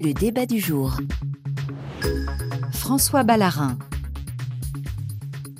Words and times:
Le 0.00 0.12
débat 0.12 0.46
du 0.46 0.60
jour. 0.60 0.96
François 2.72 3.22
Ballarin. 3.22 3.78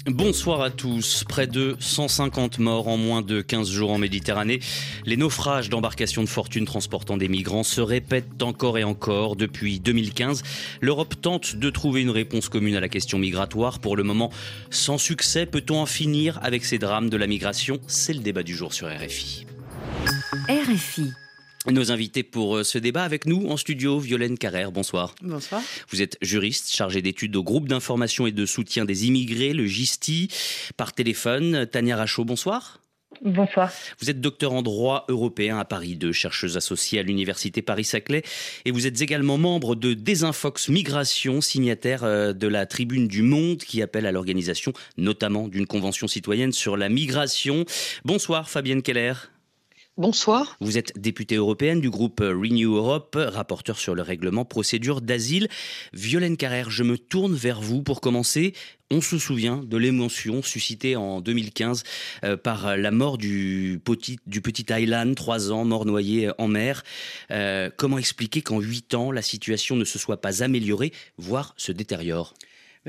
Bonsoir 0.07 0.63
à 0.63 0.71
tous. 0.71 1.25
Près 1.29 1.47
de 1.47 1.77
150 1.79 2.59
morts 2.61 2.89
en 2.89 2.97
moins 2.97 3.21
de 3.21 3.43
15 3.43 3.71
jours 3.71 3.91
en 3.91 3.99
Méditerranée. 3.99 4.61
Les 5.05 5.17
naufrages 5.19 5.69
d'embarcations 5.69 6.23
de 6.23 6.29
fortune 6.29 6.65
transportant 6.65 7.17
des 7.17 7.29
migrants 7.29 7.63
se 7.63 7.81
répètent 7.81 8.43
encore 8.43 8.79
et 8.79 8.85
encore 8.85 9.37
depuis 9.37 9.81
2015. 9.81 10.43
L'Europe 10.81 11.21
tente 11.21 11.57
de 11.57 11.71
trouver 11.71 12.01
une 12.01 12.11
réponse 12.11 12.49
commune 12.49 12.77
à 12.77 12.81
la 12.81 12.89
question 12.89 13.19
migratoire. 13.19 13.81
Pour 13.81 13.97
le 13.97 14.03
moment, 14.03 14.31
sans 14.71 14.97
succès, 14.97 15.45
peut-on 15.45 15.81
en 15.81 15.87
finir 15.87 16.39
avec 16.43 16.65
ces 16.65 16.79
drames 16.79 17.11
de 17.11 17.17
la 17.17 17.27
migration? 17.27 17.79
C'est 17.87 18.15
le 18.15 18.21
débat 18.21 18.43
du 18.43 18.57
jour 18.57 18.73
sur 18.73 18.89
RFI. 18.89 19.47
RFI. 20.49 21.13
Nos 21.71 21.93
invités 21.93 22.23
pour 22.23 22.57
euh, 22.57 22.65
ce 22.65 22.79
débat 22.79 23.05
avec 23.05 23.27
nous 23.27 23.49
en 23.49 23.59
studio, 23.59 23.99
Violaine 23.99 24.39
Carrère, 24.39 24.73
bonsoir. 24.73 25.15
Bonsoir. 25.21 25.61
Vous 25.91 26.01
êtes 26.01 26.17
juriste, 26.23 26.75
chargé 26.75 27.03
d'études 27.03 27.37
au 27.37 27.43
groupe 27.43 27.69
d'information 27.69 28.27
et 28.27 28.33
de 28.33 28.47
soutien 28.47 28.87
des 28.87 29.07
immigrés, 29.07 29.53
le 29.53 29.67
GISTI. 29.67 30.29
Par 30.79 30.95
téléphone, 30.95 31.67
Tania 31.67 31.97
Rachaud, 31.97 32.25
bonsoir. 32.25 32.81
Bonsoir. 33.23 33.71
Vous 34.01 34.09
êtes 34.09 34.21
docteur 34.21 34.53
en 34.53 34.63
droit 34.63 35.05
européen 35.09 35.59
à 35.59 35.65
Paris 35.65 35.97
2, 35.97 36.13
chercheuse 36.13 36.57
associée 36.57 37.01
à 37.01 37.03
l'université 37.03 37.61
Paris-Saclay, 37.61 38.23
et 38.65 38.71
vous 38.71 38.87
êtes 38.87 39.03
également 39.03 39.37
membre 39.37 39.75
de 39.75 39.93
Désinfox 39.93 40.69
Migration, 40.69 41.41
signataire 41.43 42.05
euh, 42.05 42.33
de 42.33 42.47
la 42.47 42.65
Tribune 42.65 43.09
du 43.09 43.23
Monde, 43.23 43.59
qui 43.59 43.83
appelle 43.83 44.07
à 44.07 44.13
l'organisation 44.13 44.73
notamment 44.97 45.49
d'une 45.49 45.67
convention 45.67 46.09
citoyenne 46.09 46.53
sur 46.53 46.79
la 46.79 46.89
migration. 46.89 47.67
Bonsoir 48.05 48.49
Fabienne 48.49 48.83
Keller. 48.83 49.15
Bonsoir. 49.99 50.57
Vous 50.61 50.79
êtes 50.79 50.97
députée 50.97 51.35
européenne 51.35 51.81
du 51.81 51.91
groupe 51.91 52.21
Renew 52.21 52.77
Europe, 52.77 53.19
rapporteur 53.19 53.81
sur 53.81 53.97
le 53.97 54.03
règlement 54.03 54.45
procédure 54.45 55.01
d'asile. 55.01 55.49
Violaine 55.93 56.37
Carrère, 56.37 56.71
je 56.71 56.85
me 56.85 56.97
tourne 56.97 57.35
vers 57.35 57.61
vous 57.61 57.83
pour 57.83 58.01
commencer. 58.01 58.53
On 58.93 59.01
se 59.01 59.19
souvient 59.19 59.57
de 59.57 59.77
l'émotion 59.77 60.41
suscitée 60.41 60.95
en 60.95 61.21
2015 61.21 61.83
euh, 62.23 62.37
par 62.37 62.77
la 62.77 62.93
mort 62.93 63.19
du 63.19 63.81
petit, 63.83 64.21
du 64.29 64.41
petit 64.41 64.73
Aylan, 64.73 65.15
trois 65.15 65.51
ans, 65.51 65.65
mort 65.65 65.85
noyé 65.85 66.31
en 66.39 66.47
mer. 66.47 66.85
Euh, 67.33 67.69
comment 67.77 67.99
expliquer 67.99 68.41
qu'en 68.41 68.61
huit 68.61 68.95
ans, 68.95 69.11
la 69.11 69.23
situation 69.23 69.75
ne 69.75 69.85
se 69.85 69.99
soit 69.99 70.21
pas 70.21 70.45
améliorée, 70.45 70.93
voire 71.17 71.55
se 71.57 71.73
détériore? 71.73 72.35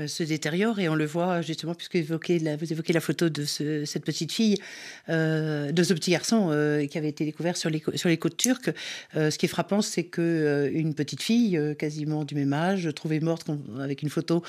Se 0.06 0.22
détériore 0.22 0.78
et 0.78 0.88
on 0.88 0.94
le 0.94 1.06
voit 1.06 1.42
justement 1.42 1.74
puisque 1.74 1.96
vous 1.96 2.02
évoquez 2.02 2.38
la, 2.38 2.56
vous 2.56 2.72
évoquez 2.72 2.92
la 2.92 3.00
photo 3.00 3.28
de 3.28 3.44
cette 3.44 4.04
petite 4.04 4.32
fille, 4.32 4.56
euh, 5.08 5.72
de 5.72 5.82
ce 5.82 5.94
petit 5.94 6.10
garçon 6.10 6.48
euh, 6.50 6.86
qui 6.86 6.98
avait 6.98 7.08
été 7.08 7.24
découvert 7.24 7.56
sur 7.56 7.70
les, 7.70 7.82
sur 7.94 8.08
les 8.08 8.16
côtes 8.16 8.36
turques. 8.36 8.70
ce 9.14 9.36
qui 9.36 9.46
est 9.46 9.48
frappant, 9.48 9.82
c'est 9.82 10.04
que 10.04 10.70
une 10.72 10.94
petite 10.94 11.22
fille, 11.22 11.60
quasiment 11.78 12.24
du 12.24 12.34
même 12.34 12.52
âge, 12.52 12.88
trouvée 12.94 13.20
morte 13.20 13.48
avec 13.78 14.02
une 14.02 14.10
photo, 14.10 14.42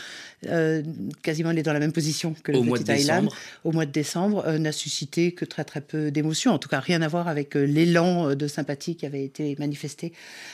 quasiment 1.21 1.51
elle 1.51 1.59
est 1.59 1.63
dans 1.63 1.73
la 1.73 1.79
même 1.79 1.91
position 1.91 2.35
que 2.43 2.51
le 2.51 2.59
au 2.59 2.63
petit 2.63 2.91
Aylan, 2.91 3.27
au 3.63 3.71
mois 3.71 3.85
de 3.85 3.91
décembre, 3.91 4.49
n'a 4.57 4.71
suscité 4.71 5.31
que 5.31 5.45
très 5.45 5.63
très 5.63 5.81
peu 5.81 6.11
d'émotions. 6.11 6.51
En 6.53 6.59
tout 6.59 6.69
cas, 6.69 6.79
rien 6.79 7.01
à 7.01 7.07
voir 7.07 7.27
avec 7.27 7.55
l'élan 7.55 8.35
de 8.35 8.47
sympathie 8.47 8.95
qui 8.95 9.05
avait 9.05 9.23
été 9.23 9.55
manifesté 9.59 10.13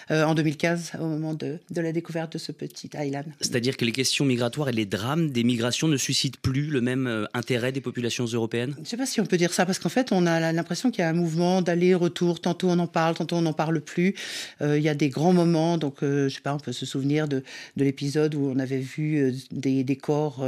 en 0.09 0.33
2015 0.35 0.93
au 0.99 1.05
moment 1.05 1.33
de, 1.33 1.59
de 1.69 1.81
la 1.81 1.91
découverte 1.91 2.33
de 2.33 2.37
ce 2.37 2.51
petit 2.51 2.89
Aylan. 2.93 3.23
C'est-à-dire 3.41 3.77
que 3.77 3.85
les 3.85 3.91
questions 3.91 4.25
migratoires, 4.25 4.71
les 4.71 4.85
drames 4.87 5.29
des 5.29 5.43
migrations 5.43 5.87
ne 5.87 5.97
suscitent 5.97 6.37
plus 6.37 6.67
le 6.67 6.81
même 6.81 7.07
euh, 7.07 7.25
intérêt 7.33 7.71
des 7.71 7.81
populations 7.81 8.25
européennes? 8.25 8.73
Je 8.77 8.81
ne 8.81 8.85
sais 8.85 8.97
pas 8.97 9.05
si 9.05 9.21
on 9.21 9.25
peut 9.25 9.37
dire 9.37 9.53
ça, 9.53 9.65
parce 9.65 9.79
qu'en 9.79 9.89
fait, 9.89 10.11
on 10.11 10.25
a 10.25 10.51
l'impression 10.51 10.91
qu'il 10.91 11.01
y 11.01 11.05
a 11.05 11.09
un 11.09 11.13
mouvement 11.13 11.61
d'aller-retour. 11.61 12.39
Tantôt 12.39 12.69
on 12.69 12.79
en 12.79 12.87
parle, 12.87 13.15
tantôt 13.15 13.35
on 13.35 13.41
n'en 13.41 13.53
parle 13.53 13.81
plus. 13.81 14.15
Euh, 14.61 14.77
il 14.77 14.83
y 14.83 14.89
a 14.89 14.95
des 14.95 15.09
grands 15.09 15.33
moments, 15.33 15.77
donc 15.77 16.03
euh, 16.03 16.21
je 16.21 16.23
ne 16.25 16.29
sais 16.29 16.41
pas, 16.41 16.53
on 16.53 16.59
peut 16.59 16.71
se 16.71 16.85
souvenir 16.85 17.27
de, 17.27 17.43
de 17.75 17.83
l'épisode 17.83 18.35
où 18.35 18.51
on 18.53 18.59
avait 18.59 18.79
vu 18.79 19.33
des, 19.51 19.83
des, 19.83 19.95
corps 19.95 20.45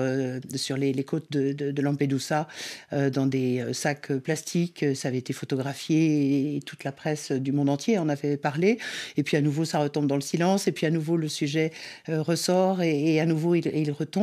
sur 0.55 0.77
les, 0.77 1.03
côtes 1.03 1.31
de, 1.31 1.51
de, 1.53 1.81
Lampedusa 1.81 2.47
dans 2.91 3.25
des 3.25 3.65
sacs 3.73 4.13
plastiques. 4.17 4.85
Ça 4.95 5.07
avait 5.07 5.17
été 5.17 5.33
photographié 5.33 6.55
et 6.55 6.61
toute 6.61 6.83
la 6.83 6.91
presse 6.91 7.31
du 7.31 7.51
monde 7.51 7.69
entier 7.69 7.97
en 7.97 8.09
avait 8.09 8.37
parlé. 8.37 8.77
Et 9.17 9.23
puis 9.23 9.37
à 9.37 9.41
nouveau, 9.41 9.65
ça 9.65 9.79
retombe 9.79 10.07
dans 10.07 10.15
le 10.15 10.21
silence. 10.21 10.67
Et 10.67 10.71
puis 10.71 10.85
à 10.85 10.91
nouveau, 10.91 11.17
le 11.17 11.27
sujet 11.27 11.71
ressort 12.07 12.81
et, 12.81 13.19
à 13.19 13.25
nouveau, 13.25 13.55
il 13.55 13.91
retombe 13.91 14.18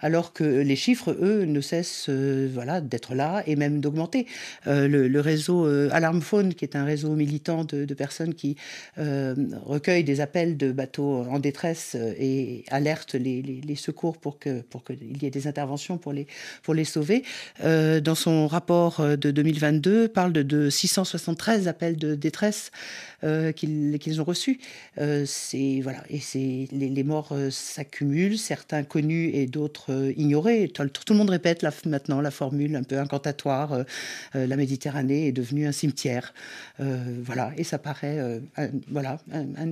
alors 0.00 0.32
que 0.32 0.44
les 0.44 0.76
chiffres, 0.76 1.16
eux, 1.20 1.44
ne 1.44 1.60
cessent 1.60 2.06
euh, 2.08 2.48
voilà, 2.52 2.80
d'être 2.80 3.14
là 3.14 3.42
et 3.46 3.56
même 3.56 3.80
d'augmenter. 3.80 4.26
Euh, 4.66 4.88
le, 4.88 5.20
réseau 5.20 5.66
euh, 5.66 5.88
Alarm 5.92 6.20
Phone, 6.20 6.54
qui 6.54 6.64
est 6.64 6.76
un 6.76 6.84
réseau 6.84 7.14
militant 7.14 7.64
de, 7.64 7.94
personnes 7.94 8.34
qui 8.34 8.56
recueillent 8.96 10.04
des 10.04 10.20
appels 10.20 10.58
de 10.58 10.70
bateaux 10.70 11.24
en 11.30 11.38
détresse 11.38 11.96
et 12.18 12.64
alertent 12.70 13.14
les, 13.14 13.74
secours 13.76 14.18
pour 14.18 14.38
qu'il 14.38 14.62
pour 14.64 14.82
y 14.90 15.26
ait 15.26 15.30
des 15.30 15.46
interventions 15.46 15.96
pour 15.96 16.12
les, 16.12 16.26
pour 16.62 16.74
les 16.74 16.84
sauver, 16.84 17.22
dans 17.62 18.14
son 18.14 18.46
rapport 18.46 19.00
de 19.00 19.30
2022, 19.30 20.08
parle 20.08 20.32
de, 20.32 20.68
673 20.68 21.68
appels 21.68 21.96
de 21.96 22.14
détresse 22.14 22.70
qu'ils 23.56 24.20
ont 24.20 24.24
reçus. 24.24 24.60
c'est 24.96 25.80
voilà, 25.82 26.02
et 26.10 26.20
c'est 26.20 26.68
les, 26.72 26.88
les 26.88 27.02
morts 27.02 27.32
s'accumulent, 27.50 28.38
certains 28.38 28.82
connus 28.82 29.30
et 29.34 29.46
d'autres 29.46 29.92
euh, 29.92 30.12
ignorés. 30.16 30.68
Tout, 30.68 30.84
le 31.10 31.14
monde 31.14 31.30
répète 31.30 31.64
maintenant 31.86 32.20
la 32.20 32.30
formule 32.30 32.74
un 32.76 32.82
peu 32.82 32.98
incantatoire 32.98 33.72
euh, 33.72 33.82
euh, 34.34 34.46
la 34.46 34.56
Méditerranée 34.56 35.28
est 35.28 35.32
devenue 35.32 35.66
un 35.66 35.72
cimetière. 35.72 36.32
voilà, 36.78 37.52
et 37.56 37.64
ça 37.64 37.78
paraît 37.78 38.18
un, 38.56 38.68
voilà, 38.88 39.18
un, 39.32 39.66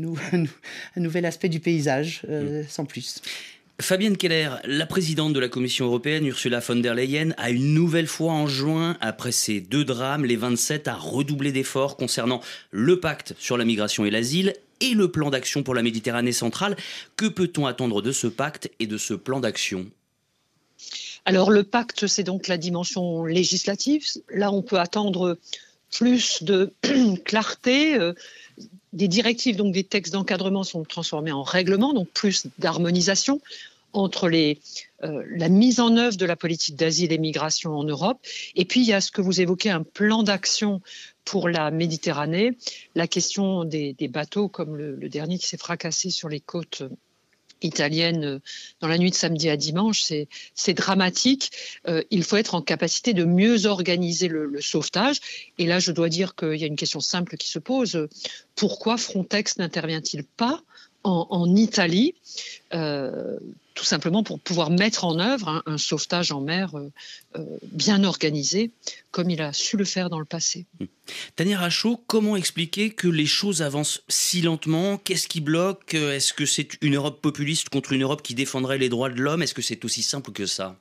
nouvel 0.97 1.27
aspect 1.27 1.49
du 1.49 1.61
paysage, 1.61 2.23
mm. 2.29 2.65
sans 2.69 2.85
plus. 2.85 3.21
Fabienne 3.81 4.17
Keller, 4.17 4.51
la 4.67 4.87
présidente 4.87 5.33
de 5.33 5.41
la 5.41 5.49
Commission 5.49 5.87
européenne, 5.87 6.25
Ursula 6.27 6.61
von 6.61 6.77
der 6.77 6.95
Leyen, 6.95 7.35
a 7.39 7.51
une 7.51 7.75
nouvelle 7.75 8.07
fois 8.07 8.33
en 8.33 8.47
juin, 8.47 8.97
après 9.01 9.33
ces 9.33 9.61
deux 9.61 9.85
drames, 9.85 10.25
les 10.25 10.37
27 10.37 10.87
a 10.87 10.95
redoublé 10.95 11.51
d'efforts 11.51 11.97
concernant 11.97 12.41
le 12.71 13.01
pacte 13.01 13.35
sur 13.37 13.57
la 13.57 13.65
migration 13.65 14.05
et 14.05 14.13
l'asile 14.13 14.55
et 14.81 14.95
le 14.95 15.11
plan 15.11 15.31
d'action 15.31 15.65
pour 15.65 15.75
la 15.75 15.83
Méditerranée 15.83 16.33
centrale. 16.33 16.77
Que 17.17 17.27
peut-on 17.27 17.67
attendre 17.67 18.01
de 18.01 18.13
ce 18.13 18.29
pacte 18.29 18.71
et 18.79 18.87
de 18.87 18.97
ce 18.97 19.13
plan 19.13 19.41
d'action? 19.41 19.87
Alors 21.25 21.51
le 21.51 21.65
pacte, 21.65 22.07
c'est 22.07 22.23
donc 22.23 22.47
la 22.47 22.59
dimension 22.59 23.25
législative. 23.25 24.07
Là, 24.33 24.53
on 24.53 24.63
peut 24.63 24.79
attendre 24.79 25.37
plus 25.91 26.45
de 26.45 26.73
clarté. 27.25 27.99
Des 28.95 29.09
directives, 29.09 29.57
donc 29.57 29.73
des 29.73 29.85
textes 29.85 30.13
d'encadrement 30.13 30.63
sont 30.63 30.85
transformés 30.85 31.33
en 31.33 31.43
règlements, 31.43 31.93
donc 31.93 32.09
plus 32.09 32.47
d'harmonisation 32.59 33.41
entre 33.93 34.29
les, 34.29 34.61
euh, 35.05 35.25
la 35.29 35.49
mise 35.49 35.81
en 35.81 35.97
œuvre 35.97 36.17
de 36.17 36.27
la 36.27 36.37
politique 36.37 36.77
d'asile 36.77 37.13
et 37.13 37.19
migration 37.19 37.77
en 37.77 37.85
Europe. 37.85 38.19
Et 38.57 38.65
puis, 38.65 38.81
il 38.81 38.87
y 38.87 38.93
a 38.93 39.01
ce 39.01 39.11
que 39.11 39.23
vous 39.23 39.41
évoquez, 39.41 39.71
un 39.71 39.83
plan 39.83 40.23
d'action 40.23 40.81
pour 41.25 41.49
la 41.49 41.71
Méditerranée, 41.71 42.57
la 42.95 43.07
question 43.07 43.65
des, 43.65 43.97
bateaux 44.09 44.49
comme 44.49 44.77
le, 44.77 45.09
dernier 45.09 45.39
qui 45.39 45.47
s'est 45.47 45.57
fracassé 45.57 46.11
sur 46.11 46.29
les 46.29 46.41
côtes 46.41 46.83
italiennes 47.63 48.41
dans 48.81 48.89
la 48.89 48.99
nuit 48.99 49.11
de 49.11 49.15
samedi 49.15 49.49
à 49.49 49.57
dimanche, 49.57 50.03
c'est 50.55 50.75
dramatique. 50.75 51.51
Euh, 51.89 52.03
il 52.11 52.23
faut 52.23 52.37
être 52.37 52.55
en 52.55 52.63
capacité 52.63 53.15
de 53.15 53.25
mieux 53.25 53.67
organiser 53.67 54.29
le, 54.29 54.61
sauvetage. 54.61 55.21
Et 55.59 55.67
là, 55.67 55.79
je 55.79 55.93
dois 55.93 56.09
dire 56.09 56.35
qu'il 56.35 56.57
y 56.57 56.65
a 56.65 56.67
une 56.67 56.77
question 56.77 57.01
simple 57.01 57.37
qui 57.37 57.49
se 57.49 57.59
pose. 57.59 58.09
Pourquoi 58.55 58.97
Frontex 58.97 59.59
n'intervient-il 59.59 60.25
pas 60.25 60.63
en, 61.05 61.55
Italie 61.55 62.15
euh, 62.73 63.39
tout 63.75 63.85
simplement 63.85 64.23
pour 64.23 64.41
pouvoir 64.41 64.71
mettre 64.71 65.05
en 65.05 65.19
œuvre 65.19 65.63
un, 65.67 65.79
sauvetage 65.79 66.33
en 66.33 66.41
mer 66.41 66.75
euh, 66.77 66.91
euh, 67.37 67.45
bien 67.73 68.05
organisé, 68.05 68.71
comme 69.11 69.31
il 69.31 69.43
a 69.43 69.53
su 69.53 69.77
le 69.77 69.85
faire 69.85 70.11
dans 70.11 70.21
le 70.21 70.25
passé. 70.25 70.67
Mmh. 70.79 70.85
Tania 71.37 71.59
Rachaud, 71.59 72.01
comment 72.07 72.37
expliquer 72.37 72.91
que 72.91 73.09
les 73.09 73.27
choses 73.27 73.63
avancent 73.63 74.03
si 74.09 74.43
lentement? 74.43 74.97
Qu'est-ce 74.97 75.29
qui 75.29 75.41
bloque? 75.41 75.95
Est-ce 75.95 76.33
que 76.33 76.47
c'est 76.47 76.83
une 76.83 76.95
Europe 76.95 77.21
populiste 77.21 77.69
contre 77.69 77.93
une 77.93 78.03
Europe 78.03 78.23
qui 78.23 78.35
défendrait 78.35 78.79
les 78.79 78.89
droits 78.89 79.11
de 79.11 79.21
l'homme? 79.21 79.43
Est-ce 79.43 79.55
que 79.55 79.63
c'est 79.63 79.85
aussi 79.85 80.03
simple 80.03 80.31
que 80.31 80.47
ça? 80.47 80.77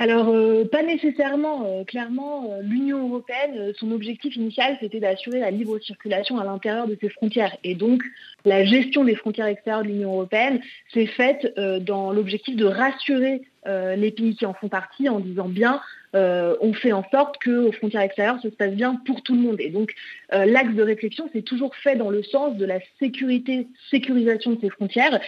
Alors, 0.00 0.28
euh, 0.28 0.64
pas 0.64 0.82
nécessairement. 0.82 1.84
clairement, 1.84 2.50
l'Union 2.62 3.08
européenne, 3.08 3.72
son 3.78 3.92
objectif 3.92 4.34
initial, 4.36 4.76
c'était 4.80 5.00
d'assurer 5.00 5.38
la 5.38 5.50
libre 5.50 5.78
circulation 5.78 6.38
à 6.38 6.44
l'intérieur 6.44 6.88
de 6.88 6.96
ses 7.00 7.08
frontières. 7.08 7.56
Et 7.62 7.74
donc, 7.74 8.02
la 8.44 8.64
gestion 8.64 9.04
des 9.04 9.14
frontières 9.14 9.46
extérieures 9.46 9.82
de 9.82 9.88
l'Union 9.88 10.12
européenne 10.12 10.60
s'est 10.92 11.06
faite 11.06 11.52
euh, 11.58 11.80
dans 11.80 12.12
l'objectif 12.12 12.56
de 12.56 12.66
rassurer 12.66 13.42
euh, 13.66 13.96
les 13.96 14.10
pays 14.10 14.36
qui 14.36 14.44
en 14.44 14.52
font 14.52 14.68
partie 14.68 15.08
en 15.08 15.20
disant 15.20 15.48
bien 15.48 15.80
euh, 16.14 16.54
on 16.60 16.72
fait 16.74 16.92
en 16.92 17.02
sorte 17.10 17.42
qu'aux 17.42 17.72
frontières 17.72 18.02
extérieures, 18.02 18.40
se 18.40 18.46
passe 18.46 18.72
bien 18.72 19.00
pour 19.04 19.22
tout 19.22 19.34
le 19.34 19.40
monde. 19.40 19.56
Et 19.58 19.70
donc, 19.70 19.92
l'axe 20.30 20.72
de 20.72 20.82
réflexion 20.82 21.28
s'est 21.32 21.42
toujours 21.42 21.74
fait 21.74 21.96
dans 21.96 22.08
le 22.08 22.22
sens 22.22 22.56
de 22.56 22.64
la 22.64 22.78
sécurité, 23.00 23.66
sécurisation 23.90 24.52
de 24.52 24.60
ces 24.60 24.70
frontières. 24.70 25.18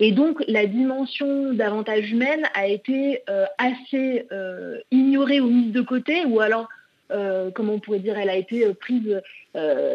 Et 0.00 0.10
donc, 0.10 0.42
la 0.48 0.66
dimension 0.66 1.52
davantage 1.52 2.10
humaine 2.10 2.42
a 2.54 2.66
été 2.66 3.22
assez 3.56 4.26
ignorée 4.90 5.40
ou 5.40 5.48
mise 5.48 5.72
de 5.72 5.82
côté, 5.82 6.24
ou 6.24 6.40
alors 6.40 6.68
comment 7.54 7.74
on 7.74 7.80
pourrait 7.80 7.98
dire, 7.98 8.18
elle 8.18 8.30
a 8.30 8.36
été 8.36 8.72
prise, 8.74 9.20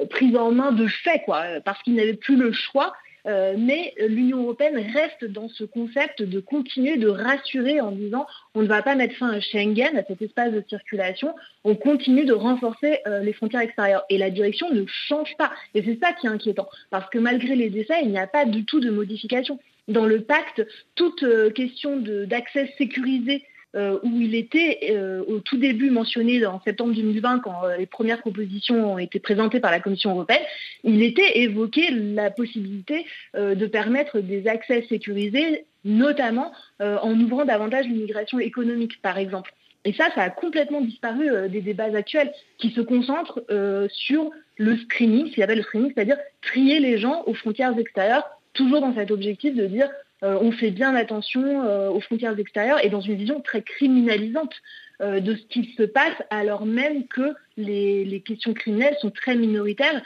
prise 0.10 0.36
en 0.36 0.52
main 0.52 0.72
de 0.72 0.88
fait, 0.88 1.22
parce 1.66 1.82
qu'il 1.84 1.96
n'avait 1.96 2.14
plus 2.14 2.36
le 2.36 2.52
choix. 2.52 2.94
Euh, 3.28 3.56
mais 3.58 3.94
l'Union 4.00 4.44
européenne 4.44 4.78
reste 4.94 5.26
dans 5.26 5.50
ce 5.50 5.66
concept 5.66 6.24
de 6.24 6.40
continuer 6.40 6.96
de 6.96 7.10
rassurer 7.10 7.82
en 7.82 7.92
disant 7.92 8.26
on 8.56 8.62
ne 8.62 8.68
va 8.68 8.82
pas 8.82 8.96
mettre 8.96 9.16
fin 9.16 9.32
à 9.32 9.42
Schengen, 9.42 9.98
à 9.98 10.04
cet 10.06 10.22
espace 10.22 10.54
de 10.54 10.64
circulation, 10.70 11.36
on 11.66 11.76
continue 11.76 12.24
de 12.24 12.34
renforcer 12.34 13.00
euh, 13.06 13.20
les 13.20 13.34
frontières 13.34 13.62
extérieures. 13.62 14.06
Et 14.10 14.18
la 14.18 14.30
direction 14.30 14.72
ne 14.72 14.86
change 14.88 15.36
pas. 15.38 15.52
Et 15.74 15.84
c'est 15.84 16.00
ça 16.02 16.14
qui 16.14 16.28
est 16.28 16.30
inquiétant, 16.30 16.70
parce 16.90 17.10
que 17.10 17.18
malgré 17.18 17.56
les 17.56 17.78
essais, 17.78 18.02
il 18.04 18.10
n'y 18.10 18.20
a 18.20 18.28
pas 18.28 18.46
du 18.46 18.64
tout 18.64 18.80
de 18.80 18.90
modification. 18.90 19.60
Dans 19.90 20.06
le 20.06 20.22
pacte, 20.22 20.66
toute 20.96 21.24
euh, 21.24 21.50
question 21.50 21.98
d'accès 21.98 22.74
sécurisé 22.78 23.44
euh, 23.76 24.00
où 24.02 24.22
il 24.22 24.34
était 24.34 24.80
euh, 24.92 25.22
au 25.28 25.40
tout 25.40 25.58
début 25.58 25.92
mentionné 25.92 26.46
en 26.46 26.62
septembre 26.62 26.94
2020, 26.94 27.40
quand 27.40 27.66
euh, 27.66 27.76
les 27.76 27.86
premières 27.86 28.22
propositions 28.22 28.94
ont 28.94 28.98
été 28.98 29.20
présentées 29.20 29.60
par 29.60 29.72
la 29.72 29.82
Commission 29.82 30.12
européenne, 30.12 30.42
il 30.86 31.04
était 31.04 31.40
évoqué 31.40 31.92
la 31.92 32.32
possibilité 32.32 33.06
de 33.36 33.66
permettre 33.66 34.20
des 34.20 34.48
accès 34.48 34.86
sécurisés, 34.88 35.66
notamment 35.84 36.54
en 36.80 37.20
ouvrant 37.20 37.44
davantage 37.44 37.86
l'immigration 37.88 38.40
économique, 38.40 39.02
par 39.02 39.18
exemple. 39.18 39.54
Et 39.84 39.94
ça, 39.94 40.06
ça 40.16 40.22
a 40.22 40.30
complètement 40.30 40.82
disparu 40.82 41.50
des 41.50 41.62
débats 41.62 41.96
actuels 41.96 42.32
qui 42.58 42.72
se 42.72 42.82
concentrent 42.82 43.44
sur 43.90 44.32
le 44.56 44.78
screening, 44.78 45.28
ce 45.28 45.34
qu'il 45.34 45.44
appelle 45.44 45.58
le 45.58 45.64
screening, 45.64 45.92
c'est-à-dire 45.94 46.18
trier 46.42 46.80
les 46.80 46.98
gens 46.98 47.24
aux 47.26 47.34
frontières 47.34 47.78
extérieures, 47.78 48.24
toujours 48.54 48.82
dans 48.82 48.96
cet 48.96 49.12
objectif 49.12 49.56
de 49.56 49.66
dire 49.66 49.90
on 50.22 50.52
fait 50.52 50.72
bien 50.72 50.96
attention 50.96 51.64
euh, 51.64 51.90
aux 51.90 52.00
frontières 52.00 52.38
extérieures 52.38 52.84
et 52.84 52.90
dans 52.90 53.02
une 53.02 53.16
vision 53.16 53.42
très 53.42 53.62
criminalisante 53.62 54.54
euh, 55.02 55.20
de 55.20 55.36
ce 55.36 55.44
qui 55.44 55.74
se 55.78 55.84
passe, 55.84 56.16
alors 56.30 56.66
même 56.66 57.08
que 57.08 57.36
les, 57.56 58.24
questions 58.26 58.54
criminelles 58.54 58.96
sont 59.00 59.12
très 59.12 59.36
minoritaires 59.36 60.02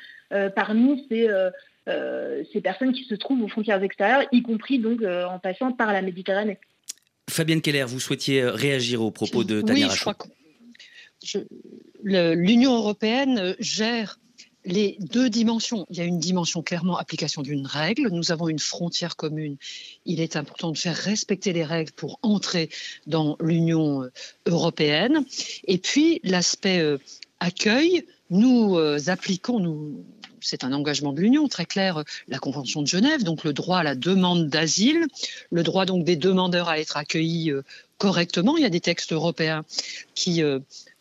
parmi 0.56 1.06
ces, 1.10 1.28
ces, 2.54 2.62
personnes 2.62 2.94
qui 2.94 3.04
se 3.04 3.16
trouvent 3.16 3.44
aux 3.44 3.50
frontières 3.50 3.84
extérieures, 3.84 4.24
y 4.32 4.42
compris 4.42 4.80
donc 4.80 5.02
en 5.02 5.40
passant 5.40 5.74
par 5.74 5.92
la 5.92 6.02
Méditerranée. 6.02 6.58
Fabienne 7.30 7.62
Keller, 7.62 7.84
vous 7.86 8.00
souhaitiez 8.00 8.46
réagir 8.46 9.02
aux 9.02 9.12
propos 9.12 9.44
de 9.44 9.62
Tania 9.62 9.88
oui, 9.88 9.94
je 9.94 10.00
crois 10.00 10.14
que 10.14 10.28
l'Union 12.04 12.76
européenne 12.76 13.56
gère 13.60 14.20
les 14.66 14.98
deux 15.00 15.30
dimensions. 15.30 15.86
Il 15.90 15.98
y 15.98 16.02
a 16.02 16.04
une 16.04 16.20
dimension 16.20 16.62
clairement 16.62 16.98
application 16.98 17.42
d'une 17.42 17.66
règle. 17.66 18.10
Nous 18.10 18.32
avons 18.32 18.48
une 18.48 18.60
frontière 18.60 19.16
commune. 19.16 19.58
Il 20.06 20.20
est 20.20 20.36
important 20.36 20.72
de 20.72 20.78
faire 20.78 20.96
respecter 20.96 21.54
les 21.54 21.64
règles 21.64 21.92
pour 21.92 22.20
entrer 22.22 22.70
dans 23.08 23.38
l'Union 23.40 24.04
euh, 24.04 24.12
européenne. 24.46 25.26
Et 25.66 25.78
puis 25.78 26.20
l'aspect 26.24 26.80
euh, 26.80 26.98
accueil, 27.40 28.06
nous 28.30 28.78
euh, 28.78 29.00
appliquons, 29.08 29.60
nous, 29.60 30.04
c'est 30.40 30.64
un 30.64 30.74
engagement 30.74 31.12
de 31.12 31.22
l'Union 31.22 31.48
très 31.48 31.66
clair, 31.66 32.04
la 32.28 32.40
Convention 32.40 32.82
de 32.82 32.88
Genève, 32.88 33.24
donc 33.24 33.44
le 33.44 33.54
droit 33.54 33.80
à 33.80 33.84
la 33.84 33.96
demande 33.96 34.48
d'asile, 34.48 35.08
le 35.52 35.64
droit 35.64 35.86
donc 35.86 36.04
des 36.04 36.16
demandeurs 36.16 36.70
à 36.70 36.80
être 36.80 36.98
accueillis 36.98 37.52
correctement. 37.98 38.58
Il 38.58 38.64
y 38.64 38.66
a 38.66 38.70
des 38.70 38.80
textes 38.80 39.14
européens 39.14 39.64
qui 40.16 40.42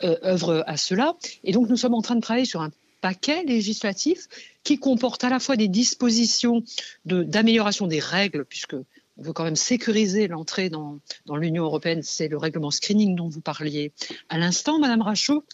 œuvrent 0.03 0.63
à 0.67 0.77
cela. 0.77 1.15
Et 1.43 1.53
donc 1.53 1.71
nous 1.71 1.79
sommes 1.79 1.95
en 1.95 2.03
train 2.03 2.17
de 2.17 2.21
travailler 2.21 2.45
sur 2.45 2.61
un 2.61 2.71
paquet 3.01 3.45
législatif 3.45 4.29
qui 4.63 4.79
comporte 4.79 5.25
à 5.25 5.31
la 5.31 5.41
fois 5.41 5.57
des 5.57 5.69
dispositions 5.69 6.63
d'amélioration 7.05 7.87
des 7.87 8.01
règles, 8.01 8.45
puisque 8.45 8.75
on 8.75 9.23
veut 9.23 9.33
quand 9.33 9.45
même 9.45 9.57
sécuriser 9.57 10.29
l'entrée 10.29 10.71
dans, 10.71 11.01
l'Union 11.35 11.65
européenne, 11.65 12.03
c'est 12.03 12.29
le 12.29 12.39
règlement 12.39 12.71
screening 12.71 13.15
dont 13.15 13.29
vous 13.29 13.41
parliez 13.41 13.93
à 14.29 14.39
l'instant, 14.39 14.79
Madame 14.79 15.03
Rachaud. 15.03 15.45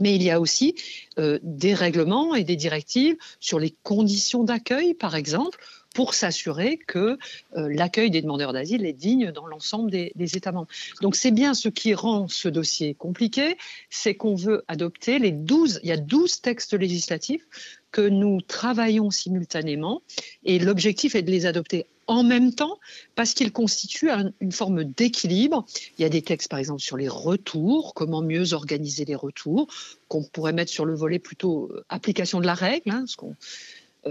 Mais 0.00 0.16
il 0.16 0.22
y 0.24 0.30
a 0.30 0.40
aussi 0.40 0.74
euh, 1.18 1.38
des 1.42 1.72
règlements 1.72 2.34
et 2.34 2.42
des 2.42 2.56
directives 2.56 3.16
sur 3.38 3.60
les 3.60 3.74
conditions 3.84 4.42
d'accueil, 4.42 4.92
par 4.92 5.14
exemple, 5.14 5.60
pour 5.94 6.12
s'assurer 6.12 6.76
que 6.76 7.16
euh, 7.56 7.68
l'accueil 7.72 8.10
des 8.10 8.20
demandeurs 8.20 8.52
d'asile 8.52 8.84
est 8.84 8.92
digne 8.92 9.32
dans 9.32 9.46
l'ensemble 9.46 9.90
des, 9.90 10.12
États 10.36 10.52
membres. 10.52 10.68
Donc 11.00 11.16
c'est 11.16 11.30
bien 11.30 11.54
ce 11.54 11.68
qui 11.68 11.94
rend 11.94 12.28
ce 12.28 12.48
dossier 12.48 12.94
compliqué, 12.94 13.56
c'est 13.88 14.14
qu'on 14.14 14.34
veut 14.34 14.64
adopter 14.68 15.18
les 15.18 15.30
12, 15.30 15.80
il 15.82 15.88
y 15.88 15.92
a 15.92 15.96
12 15.96 16.40
textes 16.40 16.74
législatifs 16.74 17.46
que 17.92 18.02
nous 18.02 18.40
travaillons 18.40 19.10
simultanément 19.10 20.02
et 20.44 20.58
l'objectif 20.58 21.14
est 21.14 21.22
de 21.22 21.30
les 21.30 21.46
adopter 21.46 21.86
en 22.06 22.24
même 22.24 22.52
temps 22.52 22.78
parce 23.14 23.34
qu'ils 23.34 23.52
constituent 23.52 24.10
une 24.40 24.52
forme 24.52 24.84
d'équilibre. 24.84 25.64
Il 25.98 26.02
y 26.02 26.04
a 26.04 26.08
des 26.08 26.22
textes 26.22 26.50
par 26.50 26.58
exemple 26.58 26.80
sur 26.80 26.96
les 26.96 27.08
retours, 27.08 27.94
comment 27.94 28.20
mieux 28.20 28.52
organiser 28.52 29.04
les 29.04 29.14
retours, 29.14 29.68
qu'on 30.08 30.24
pourrait 30.24 30.52
mettre 30.52 30.72
sur 30.72 30.84
le 30.84 30.94
volet 30.94 31.20
plutôt 31.20 31.70
euh, 31.72 31.84
application 31.88 32.40
de 32.40 32.46
la 32.46 32.54
règle, 32.54 32.90
hein, 32.90 33.04
ce 33.06 33.16
qu'on 33.16 33.36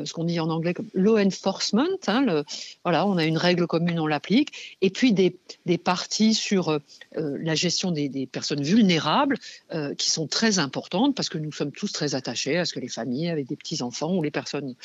ce 0.06 0.14
qu'on 0.14 0.24
dit 0.24 0.40
en 0.40 0.50
anglais 0.50 0.74
comme 0.74 0.90
law 0.94 1.18
enforcement. 1.18 1.88
Hein, 2.08 2.44
voilà, 2.84 3.06
on 3.06 3.18
a 3.18 3.26
une 3.26 3.38
règle 3.38 3.68
commune, 3.68 4.00
on 4.00 4.08
l'applique. 4.08 4.78
Et 4.82 4.90
puis 4.90 5.14
des, 5.14 5.38
parties 5.78 6.34
sur 6.34 6.70
euh, 6.70 6.80
la 7.14 7.56
gestion 7.56 7.92
des, 7.92 8.28
personnes 8.32 8.64
vulnérables 8.64 9.38
euh, 9.74 9.94
qui 9.96 10.10
sont 10.10 10.28
très 10.28 10.60
importantes 10.60 11.16
parce 11.16 11.30
que 11.30 11.38
nous 11.38 11.52
sommes 11.52 11.72
tous 11.72 11.92
très 11.92 12.16
attachés 12.16 12.58
à 12.58 12.66
ce 12.66 12.74
que 12.74 12.80
les 12.80 12.88
familles 12.88 13.30
avec 13.30 13.48
des 13.48 13.56
petits-enfants 13.56 14.14
ou 14.16 14.24
les 14.24 14.32
personnes 14.32 14.76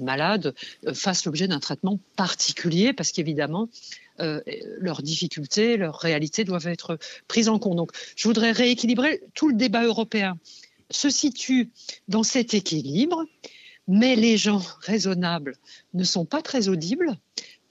malades 0.00 0.54
fassent 0.92 1.24
l'objet 1.24 1.48
d'un 1.48 1.60
traitement 1.60 1.98
particulier 2.16 2.92
parce 2.92 3.12
qu'évidemment, 3.12 3.68
leurs 4.18 5.02
difficultés, 5.02 5.76
leurs 5.76 5.98
réalités 5.98 6.44
doivent 6.44 6.68
être 6.68 6.98
prises 7.26 7.48
en 7.48 7.58
compte. 7.58 7.76
Donc, 7.76 7.90
je 8.16 8.28
voudrais 8.28 8.52
rééquilibrer 8.52 9.22
tout 9.34 9.48
le 9.48 9.54
débat 9.54 9.84
européen 9.84 10.38
se 10.90 11.10
situe 11.10 11.70
dans 12.08 12.22
cet 12.22 12.54
équilibre 12.54 13.24
mais 13.88 14.16
les 14.16 14.36
gens 14.36 14.62
raisonnables 14.80 15.56
ne 15.92 16.04
sont 16.04 16.24
pas 16.24 16.42
très 16.42 16.68
audibles 16.68 17.16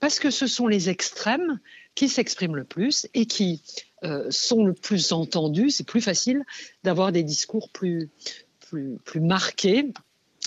parce 0.00 0.18
que 0.18 0.30
ce 0.30 0.46
sont 0.46 0.66
les 0.66 0.90
extrêmes 0.90 1.60
qui 1.94 2.08
s'expriment 2.08 2.56
le 2.56 2.64
plus 2.64 3.06
et 3.14 3.26
qui 3.26 3.62
euh, 4.04 4.26
sont 4.30 4.64
le 4.64 4.74
plus 4.74 5.12
entendus. 5.12 5.70
C'est 5.70 5.86
plus 5.86 6.02
facile 6.02 6.42
d'avoir 6.82 7.12
des 7.12 7.22
discours 7.22 7.70
plus, 7.70 8.10
plus, 8.60 8.98
plus 9.04 9.20
marqués. 9.20 9.92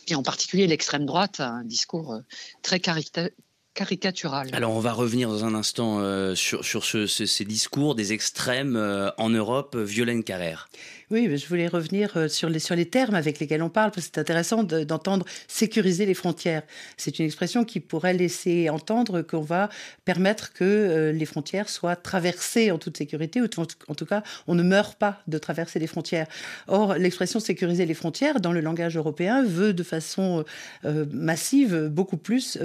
Et 0.10 0.16
en 0.16 0.24
particulier, 0.24 0.68
l'extrême 0.68 1.06
droite 1.06 1.40
a 1.40 1.50
un 1.50 1.64
discours 1.64 2.14
euh, 2.14 2.20
très 2.62 2.80
caricatural. 2.80 4.50
Alors 4.54 4.74
on 4.74 4.80
va 4.80 4.94
revenir 4.94 5.30
dans 5.30 5.44
un 5.44 5.56
instant 5.56 6.00
euh, 6.00 6.36
sur, 6.36 6.64
sur 6.64 6.86
ces 6.86 7.46
discours 7.46 7.96
des 7.96 8.14
extrêmes 8.14 8.78
en 9.18 9.30
Europe. 9.30 9.76
Violaine 9.76 10.24
Carrère. 10.24 10.70
Oui, 11.10 11.38
je 11.38 11.48
voulais 11.48 11.70
revenir 11.70 12.18
euh, 12.18 12.28
sur 12.28 12.50
les, 12.50 12.60
sur 12.60 12.76
les 12.76 12.86
termes 12.86 13.16
avec 13.16 13.40
lesquels 13.40 13.64
on 13.64 13.70
parle, 13.70 13.92
parce 13.92 14.08
que 14.08 14.12
c'est 14.14 14.20
intéressant 14.20 14.64
d'entendre 14.64 15.26
sécuriser 15.48 16.06
les 16.06 16.14
frontières. 16.14 16.64
C'est 16.98 17.18
une 17.18 17.26
expression 17.26 17.64
qui 17.64 17.80
pourrait 17.80 18.14
laisser 18.14 18.70
entendre 18.70 19.22
qu'on 19.22 19.40
va 19.40 19.70
permettre 20.04 20.52
que 20.52 20.66
euh, 20.66 21.14
les 21.14 21.24
frontières 21.24 21.70
soient 21.70 21.96
traversées 21.96 22.72
en 22.72 22.78
toute 22.78 22.98
sécurité, 22.98 23.42
ou 23.42 23.46
en 23.46 23.96
tout 23.96 24.06
cas, 24.06 24.22
on 24.48 24.56
ne 24.56 24.64
meurt 24.64 25.00
pas 25.00 25.22
de 25.28 25.38
traverser 25.38 25.80
les 25.80 25.88
frontières. 25.88 26.28
Or, 26.68 26.96
l'expression 26.96 27.40
sécuriser 27.40 27.86
les 27.86 27.94
frontières, 27.94 28.42
dans 28.42 28.52
le 28.52 28.60
langage 28.60 28.98
européen, 28.98 29.46
veut 29.46 29.72
de 29.72 29.84
façon 29.84 30.44
euh, 30.84 31.06
massive 31.14 31.88
beaucoup 31.90 32.18
plus, 32.18 32.58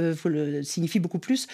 signifie 0.64 0.98
beaucoup 0.98 1.20
plus 1.20 1.46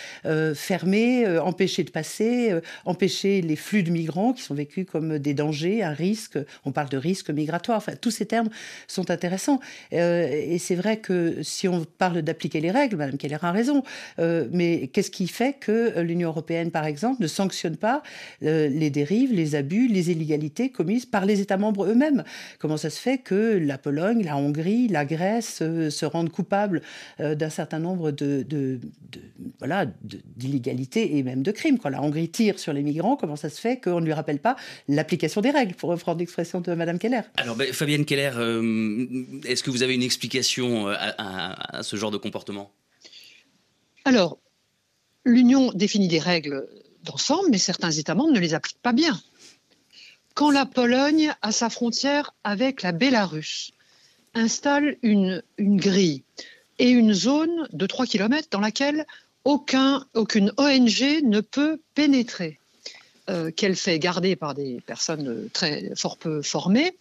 fermer, 0.54 1.38
empêcher 1.38 1.84
de 1.84 1.90
passer, 1.90 2.58
empêcher 2.86 3.42
les 3.42 3.56
flux 3.56 3.82
de 3.82 3.90
migrants 3.90 4.32
qui 4.32 4.42
sont 4.42 4.54
vécus 4.54 4.86
comme 4.90 5.18
des 5.18 5.34
dangers, 5.34 5.82
un 5.82 5.92
risque. 5.92 6.38
Parle 6.78 6.90
de 6.90 6.96
risque 6.96 7.30
migratoire. 7.30 7.78
Enfin, 7.78 7.94
tous 8.00 8.12
ces 8.12 8.26
termes 8.26 8.50
sont 8.86 9.10
intéressants. 9.10 9.58
Euh, 9.92 10.28
et 10.30 10.58
c'est 10.58 10.76
vrai 10.76 10.98
que 10.98 11.42
si 11.42 11.66
on 11.66 11.84
parle 11.84 12.22
d'appliquer 12.22 12.60
les 12.60 12.70
règles, 12.70 12.96
Madame 12.96 13.16
Keller 13.16 13.38
a 13.42 13.50
raison, 13.50 13.82
euh, 14.20 14.46
mais 14.52 14.86
qu'est-ce 14.92 15.10
qui 15.10 15.26
fait 15.26 15.54
que 15.54 15.98
l'Union 16.00 16.28
européenne, 16.28 16.70
par 16.70 16.84
exemple, 16.84 17.20
ne 17.20 17.26
sanctionne 17.26 17.76
pas 17.76 18.04
euh, 18.44 18.68
les 18.68 18.90
dérives, 18.90 19.32
les 19.32 19.56
abus, 19.56 19.88
les 19.88 20.12
illégalités 20.12 20.70
commises 20.70 21.04
par 21.04 21.26
les 21.26 21.40
États 21.40 21.56
membres 21.56 21.84
eux-mêmes? 21.86 22.22
Comment 22.60 22.76
ça 22.76 22.90
se 22.90 23.00
fait 23.00 23.18
que 23.18 23.58
la 23.58 23.76
Pologne, 23.76 24.22
la 24.24 24.36
Hongrie, 24.36 24.86
la 24.86 25.04
Grèce 25.04 25.56
se 25.58 26.04
rendent 26.04 26.30
coupables 26.30 26.82
d'un 27.18 27.50
certain 27.50 27.80
nombre 27.80 28.12
de, 28.12 28.44
de, 28.48 28.78
voilà 29.58 29.86
d'illégalités 30.36 31.16
et 31.16 31.22
même 31.22 31.42
de 31.42 31.50
crimes 31.50 31.78
Quand 31.78 31.88
la 31.88 32.02
Hongrie 32.02 32.28
tire 32.28 32.58
sur 32.58 32.72
les 32.72 32.82
migrants, 32.82 33.16
comment 33.16 33.36
ça 33.36 33.48
se 33.48 33.60
fait 33.60 33.80
qu'on 33.80 34.00
ne 34.00 34.06
lui 34.06 34.12
rappelle 34.12 34.38
pas 34.38 34.54
l'application 34.86 35.40
des 35.40 35.50
règles, 35.50 35.74
pour 35.74 35.90
reprendre 35.90 36.18
l'expression 36.18 36.60
de 36.60 36.67
Madame 36.74 36.98
Keller. 36.98 37.22
Alors, 37.36 37.56
ben, 37.56 37.72
Fabienne 37.72 38.04
Keller, 38.04 38.32
euh, 38.36 39.24
est-ce 39.44 39.62
que 39.62 39.70
vous 39.70 39.82
avez 39.82 39.94
une 39.94 40.02
explication 40.02 40.88
euh, 40.88 40.94
à, 40.96 41.82
ce 41.82 41.96
genre 41.96 42.10
de 42.10 42.16
comportement? 42.16 42.70
Alors, 44.04 44.38
l'Union 45.24 45.72
définit 45.72 46.08
des 46.08 46.18
règles 46.18 46.68
d'ensemble, 47.04 47.50
mais 47.50 47.58
certains 47.58 47.90
États 47.90 48.14
membres 48.14 48.32
ne 48.32 48.40
les 48.40 48.54
appliquent 48.54 48.82
pas 48.82 48.92
bien. 48.92 49.20
Quand 50.34 50.50
la 50.50 50.66
Pologne, 50.66 51.32
à 51.42 51.52
sa 51.52 51.68
frontière 51.68 52.34
avec 52.44 52.82
la 52.82 52.92
Bélarus, 52.92 53.72
installe 54.34 54.96
une, 55.02 55.42
une 55.56 55.78
grille 55.78 56.22
et 56.78 56.90
une 56.90 57.12
zone 57.12 57.68
de 57.72 57.86
3 57.86 58.06
km 58.06 58.48
dans 58.50 58.60
laquelle 58.60 59.04
aucun, 59.44 60.06
aucune 60.14 60.52
ONG 60.58 61.22
ne 61.24 61.40
peut 61.40 61.80
pénétrer, 61.94 62.57
qu'elle 63.56 63.76
fait 63.76 63.98
garder 63.98 64.36
par 64.36 64.54
des 64.54 64.80
personnes 64.86 65.48
très 65.52 65.90
fort 65.96 66.16
peu 66.16 66.40
formées. 66.42 66.94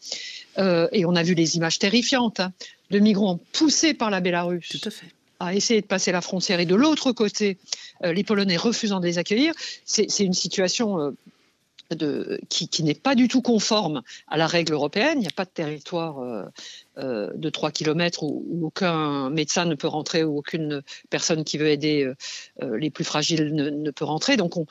et 0.57 1.05
on 1.05 1.15
a 1.15 1.23
vu 1.23 1.33
les 1.33 1.55
images 1.55 1.79
terrifiantes 1.79 2.39
hein, 2.41 2.51
de 2.91 2.99
migrants 2.99 3.39
poussés 3.53 3.93
par 3.93 4.09
la 4.09 4.19
Bélarus. 4.19 4.67
Tout 4.69 4.87
à 4.87 4.91
fait 4.91 5.07
à 5.39 5.53
essayer 5.53 5.81
de 5.81 5.85
passer 5.85 6.11
la 6.11 6.21
frontière 6.21 6.59
et 6.59 6.65
de 6.65 6.73
l'autre 6.73 7.11
côté, 7.11 7.59
les 8.03 8.23
Polonais 8.23 8.57
refusant 8.57 8.99
de 8.99 9.05
les 9.05 9.19
accueillir, 9.19 9.53
c'est 9.85 10.19
une 10.19 10.33
situation 10.33 11.13
de, 11.95 12.39
qui, 12.49 12.83
n'est 12.83 12.93
pas 12.93 13.15
du 13.15 13.27
tout 13.27 13.41
conforme 13.41 14.01
à 14.27 14.37
la 14.37 14.47
règle 14.47 14.73
européenne. 14.73 15.17
Il 15.17 15.21
n'y 15.21 15.27
a 15.27 15.31
pas 15.35 15.45
de 15.45 15.49
territoire 15.49 16.19
euh, 16.19 16.43
euh, 16.97 17.31
de 17.35 17.49
3 17.49 17.71
km 17.71 18.23
où, 18.23 18.45
aucun 18.63 19.29
médecin 19.29 19.65
ne 19.65 19.75
peut 19.75 19.87
rentrer 19.87 20.23
ou 20.23 20.37
aucune 20.37 20.81
personne 21.09 21.43
qui 21.43 21.57
veut 21.57 21.69
aider 21.69 22.11
euh, 22.61 22.77
les 22.77 22.89
plus 22.89 23.03
fragiles 23.03 23.53
ne, 23.53 23.91
peut 23.91 24.05
rentrer. 24.05 24.37
Donc 24.37 24.57
on, 24.57 24.65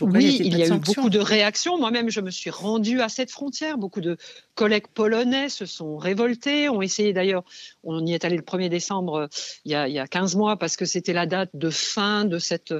oui, 0.00 0.38
il 0.40 0.56
y 0.56 0.62
a, 0.62 0.66
eu 0.66 0.78
beaucoup 0.78 1.10
de 1.10 1.18
réactions. 1.18 1.78
Moi-même, 1.78 2.10
je 2.10 2.20
me 2.20 2.30
suis 2.30 2.50
rendue 2.50 3.00
à 3.00 3.08
cette 3.08 3.30
frontière. 3.30 3.78
Beaucoup 3.78 4.00
de 4.00 4.16
collègues 4.54 4.86
polonais 4.92 5.48
se 5.48 5.66
sont 5.66 5.96
révoltés, 5.96 6.68
ont 6.68 6.82
essayé 6.82 7.12
d'ailleurs, 7.12 7.44
on 7.84 8.04
y 8.04 8.14
est 8.14 8.24
allé 8.24 8.36
le 8.36 8.42
1er 8.42 8.68
décembre 8.68 9.28
il 9.64 9.72
y 9.72 9.74
a, 9.74 9.88
il 9.88 9.94
y 9.94 9.98
a 9.98 10.06
15 10.06 10.36
mois 10.36 10.56
parce 10.56 10.76
que 10.76 10.84
c'était 10.84 11.12
la 11.12 11.26
date 11.26 11.50
de 11.54 11.70
fin 11.70 12.24
de 12.24 12.38
cet 12.38 12.74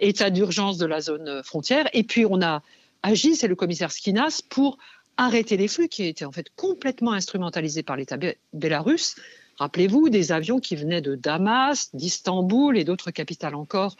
état 0.00 0.30
d'urgence 0.30 0.78
de 0.78 0.86
la 0.86 1.00
zone 1.00 1.42
frontière. 1.42 1.88
Et 1.92 2.02
puis 2.02 2.26
on 2.26 2.42
a 2.42 2.62
agit, 3.02 3.36
c'est 3.36 3.48
le 3.48 3.56
commissaire 3.56 3.92
Skinas, 3.92 4.42
pour 4.48 4.78
arrêter 5.16 5.56
les 5.56 5.68
flux 5.68 5.88
qui 5.88 6.04
étaient 6.04 6.24
en 6.24 6.32
fait 6.32 6.48
complètement 6.56 7.12
instrumentalisés 7.12 7.82
par 7.82 7.96
l'État 7.96 8.16
bélarus. 8.52 9.16
Rappelez-vous 9.58 10.08
des 10.08 10.32
avions 10.32 10.60
qui 10.60 10.76
venaient 10.76 11.00
de 11.00 11.14
Damas, 11.14 11.94
d'Istanbul 11.94 12.76
et 12.76 12.84
d'autres 12.84 13.10
capitales 13.10 13.54
encore 13.54 13.96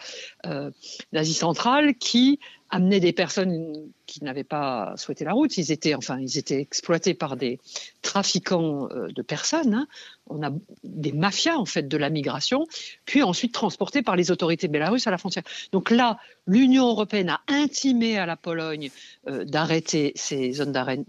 euh, 0.47 0.71
d'Asie 1.13 1.35
centrale 1.35 1.95
qui 1.95 2.39
amenaient 2.71 3.01
des 3.01 3.13
personnes 3.13 3.91
qui 4.07 4.25
n'avaient 4.25 4.45
pas 4.45 4.95
souhaité 4.97 5.25
la 5.25 5.33
route. 5.33 5.57
Ils 5.57 5.73
étaient, 5.73 5.95
enfin, 5.95 6.19
ils 6.19 6.37
étaient 6.39 6.61
exploités 6.61 7.15
par 7.15 7.37
des 7.37 7.61
trafiquants 8.03 8.89
euh, 8.91 9.09
de 9.09 9.23
personnes. 9.23 9.75
Hein. 9.75 9.87
On 10.29 10.43
a 10.43 10.51
des 10.83 11.13
mafias, 11.13 11.57
en 11.57 11.65
fait, 11.65 11.87
de 11.87 11.97
la 11.97 12.11
migration, 12.11 12.67
puis 13.05 13.23
ensuite 13.23 13.53
transportés 13.53 14.03
par 14.03 14.17
les 14.17 14.31
autorités 14.31 14.69
bélarusses 14.69 15.07
à 15.07 15.11
la 15.11 15.19
frontière. 15.19 15.45
Donc 15.73 15.91
là, 15.91 16.19
l'Union 16.47 16.89
européenne 16.89 17.31
a 17.31 17.41
intimé 17.49 18.19
à 18.19 18.27
la 18.27 18.37
Pologne 18.37 18.91
euh, 19.29 19.45
d'arrêter 19.45 20.13
ces 20.17 20.53
zones 20.53 20.73
d'arrêt 20.73 21.01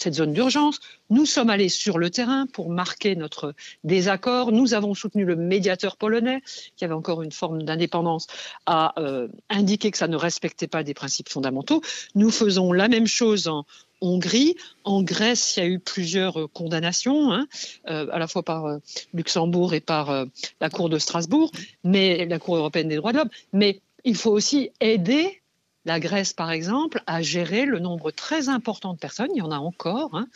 cette 0.00 0.14
zone 0.14 0.32
d'urgence. 0.32 0.80
Nous 1.10 1.26
sommes 1.26 1.50
allés 1.50 1.68
sur 1.68 1.98
le 1.98 2.10
terrain 2.10 2.46
pour 2.46 2.70
marquer 2.70 3.16
notre 3.16 3.54
désaccord. 3.84 4.50
Nous 4.50 4.74
avons 4.74 4.94
soutenu 4.94 5.24
le 5.24 5.36
médiateur 5.36 5.96
polonais, 5.96 6.42
qui 6.76 6.84
avait 6.84 6.94
encore 6.94 7.22
une 7.22 7.32
forme 7.32 7.62
d'indépendance, 7.62 8.26
à 8.66 8.98
euh, 8.98 9.28
indiquer 9.50 9.90
que 9.90 9.98
ça 9.98 10.08
ne 10.08 10.16
respectait 10.16 10.68
pas 10.68 10.82
des 10.82 10.94
principes 10.94 11.28
fondamentaux. 11.28 11.82
Nous 12.14 12.30
faisons 12.30 12.72
la 12.72 12.88
même 12.88 13.06
chose 13.06 13.48
en 13.48 13.66
Hongrie. 14.00 14.56
En 14.84 15.02
Grèce, 15.02 15.56
il 15.56 15.60
y 15.60 15.62
a 15.62 15.66
eu 15.68 15.78
plusieurs 15.78 16.40
euh, 16.40 16.48
condamnations, 16.48 17.32
hein, 17.32 17.46
euh, 17.88 18.06
à 18.10 18.18
la 18.18 18.26
fois 18.26 18.42
par 18.42 18.78
Luxembourg 19.12 19.74
et 19.74 19.80
par 19.80 20.26
la 20.60 20.70
Cour 20.70 20.88
de 20.88 20.98
Strasbourg, 20.98 21.50
mais 21.84 22.24
la 22.24 22.38
Cour 22.38 22.56
européenne 22.56 22.88
des 22.88 22.96
droits 22.96 23.12
de 23.12 23.18
l'homme. 23.18 23.30
Mais 23.52 23.80
il 24.04 24.16
faut 24.16 24.30
aussi 24.30 24.70
aider 24.80 25.39
la 25.86 25.98
Grèce, 25.98 26.32
par 26.32 26.50
exemple, 26.50 27.02
a 27.06 27.22
géré 27.22 27.64
le 27.64 27.78
nombre 27.78 28.10
très 28.10 28.48
important 28.48 28.92
de 28.92 28.98
personnes, 28.98 29.30
il 29.34 29.38
y 29.38 29.42
en 29.42 29.50
a 29.50 29.58
encore, 29.58 30.14
hein, 30.14 30.26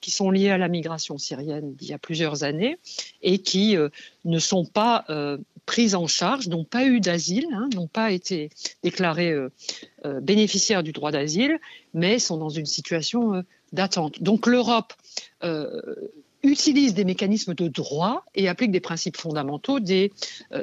qui 0.00 0.10
sont 0.10 0.30
liées 0.30 0.50
à 0.50 0.58
la 0.58 0.68
migration 0.68 1.18
syrienne 1.18 1.74
d'il 1.74 1.88
y 1.88 1.92
a 1.92 1.98
plusieurs 1.98 2.44
années 2.44 2.78
et 3.22 3.38
qui 3.38 3.76
euh, 3.76 3.90
ne 4.24 4.38
sont 4.38 4.64
pas 4.64 5.04
euh, 5.10 5.36
prises 5.66 5.94
en 5.94 6.06
charge, 6.06 6.48
n'ont 6.48 6.64
pas 6.64 6.86
eu 6.86 7.00
d'asile, 7.00 7.46
hein, 7.52 7.68
n'ont 7.74 7.88
pas 7.88 8.10
été 8.10 8.50
déclarées 8.82 9.32
euh, 9.32 9.50
bénéficiaires 10.22 10.82
du 10.82 10.92
droit 10.92 11.10
d'asile, 11.10 11.60
mais 11.92 12.18
sont 12.18 12.38
dans 12.38 12.48
une 12.48 12.66
situation 12.66 13.44
d'attente. 13.72 14.22
Donc 14.22 14.46
l'Europe 14.46 14.94
utilise 16.46 16.94
des 16.94 17.04
mécanismes 17.04 17.54
de 17.54 17.68
droit 17.68 18.24
et 18.34 18.48
applique 18.48 18.70
des 18.70 18.80
principes 18.80 19.16
fondamentaux, 19.16 19.78
euh, 19.78 20.08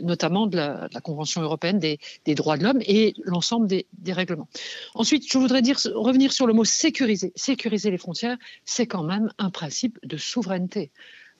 notamment 0.02 0.48
de 0.48 0.58
la, 0.58 0.90
Convention 1.04 1.42
européenne 1.42 1.80
des, 1.80 2.00
droits 2.36 2.58
de 2.58 2.64
l'homme 2.64 2.82
et 2.88 3.14
l'ensemble 3.24 3.68
des, 3.68 3.86
règlements. 4.14 4.48
Ensuite, 4.96 5.30
je 5.32 5.38
voudrais 5.38 5.62
dire, 5.62 5.78
revenir 5.94 6.32
sur 6.32 6.48
le 6.48 6.54
mot 6.54 6.64
sécuriser. 6.64 7.34
Sécuriser 7.36 7.92
les 7.92 7.98
frontières, 7.98 8.38
c'est 8.66 8.88
quand 8.88 9.04
même 9.04 9.32
un 9.38 9.50
principe 9.50 10.00
de 10.04 10.18
souveraineté. 10.18 10.92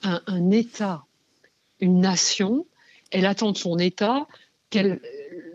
Un, 0.02 0.50
État, 0.50 1.04
une 1.80 2.00
nation, 2.00 2.66
elle 3.10 3.24
attend 3.24 3.52
de 3.52 3.56
son 3.56 3.78
État 3.78 4.26
qu'elle 4.68 5.00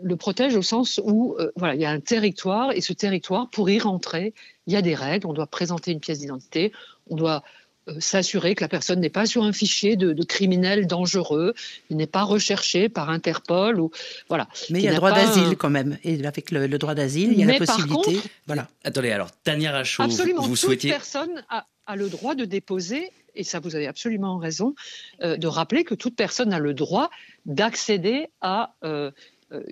le 0.02 0.16
protège 0.16 0.56
au 0.56 0.62
sens 0.62 1.00
où 1.04 1.36
euh, 1.38 1.52
voilà, 1.56 1.74
il 1.74 1.80
y 1.80 1.84
a 1.84 1.90
un 1.90 2.00
territoire 2.00 2.72
et 2.72 2.80
ce 2.80 2.92
territoire, 2.92 3.48
pour 3.50 3.70
y 3.70 3.78
rentrer, 3.78 4.34
il 4.66 4.72
y 4.72 4.76
a 4.76 4.82
des 4.82 4.94
règles. 4.94 5.26
On 5.26 5.32
doit 5.32 5.46
présenter 5.46 5.92
une 5.92 6.00
pièce 6.00 6.18
d'identité, 6.20 6.72
on 7.08 7.16
doit 7.16 7.42
euh, 7.42 7.59
s'assurer 7.98 8.54
que 8.54 8.62
la 8.62 8.68
personne 8.68 9.00
n'est 9.00 9.10
pas 9.10 9.26
sur 9.26 9.42
un 9.42 9.52
fichier 9.52 9.96
de, 9.96 10.22
criminels 10.24 10.86
dangereux, 10.86 11.54
il 11.90 11.96
n'est 11.96 12.06
pas 12.06 12.22
recherché 12.22 12.88
par 12.88 13.10
Interpol 13.10 13.80
ou 13.80 13.90
voilà. 14.28 14.48
Mais 14.70 14.80
il 14.80 14.84
y 14.84 14.88
a 14.88 14.92
le 14.92 14.96
droit 14.96 15.12
d'asile 15.12 15.56
quand 15.56 15.70
même, 15.70 15.98
et 16.04 16.24
avec 16.24 16.50
le, 16.50 16.68
droit 16.78 16.94
d'asile, 16.94 17.32
il 17.32 17.40
y 17.40 17.42
a 17.42 17.46
la 17.46 17.58
possibilité. 17.58 18.20
voilà. 18.46 18.68
Attendez, 18.84 19.10
alors 19.10 19.30
Tania 19.42 19.72
Rachaud, 19.72 20.02
absolument, 20.02 20.42
vous, 20.42 20.56
souhaitiez. 20.56 20.90
Toute 20.90 20.98
personne 20.98 21.44
a, 21.48 21.66
le 21.96 22.08
droit 22.08 22.36
de 22.36 22.44
déposer 22.44 23.10
et 23.34 23.44
ça 23.44 23.60
vous 23.60 23.76
avez 23.76 23.86
absolument 23.86 24.38
raison, 24.38 24.74
euh, 25.22 25.36
de 25.36 25.46
rappeler 25.46 25.84
que 25.84 25.94
toute 25.94 26.16
personne 26.16 26.52
a 26.52 26.58
le 26.58 26.74
droit 26.74 27.10
d'accéder 27.46 28.28
à 28.40 28.74
euh, 28.84 28.90
euh, 28.90 29.10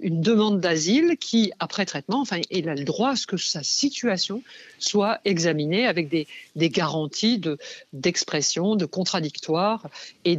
une 0.03 0.21
demande 0.21 0.61
d'asile 0.61 1.17
qui, 1.19 1.53
après 1.59 1.87
traitement, 1.87 2.21
enfin, 2.21 2.41
il 2.51 2.69
a 2.69 2.75
le 2.75 2.85
droit 2.85 3.11
à 3.11 3.17
ce 3.17 3.27
que 3.27 3.37
sa 3.37 3.63
situation 3.63 4.43
soit 4.79 5.21
examinée 5.25 5.87
avec 5.87 6.09
des, 6.09 6.27
des 6.57 6.71
garanties 6.71 7.41
d'expression, 7.93 8.77
de, 8.77 8.85
contradictoire 8.87 9.89
et 10.25 10.37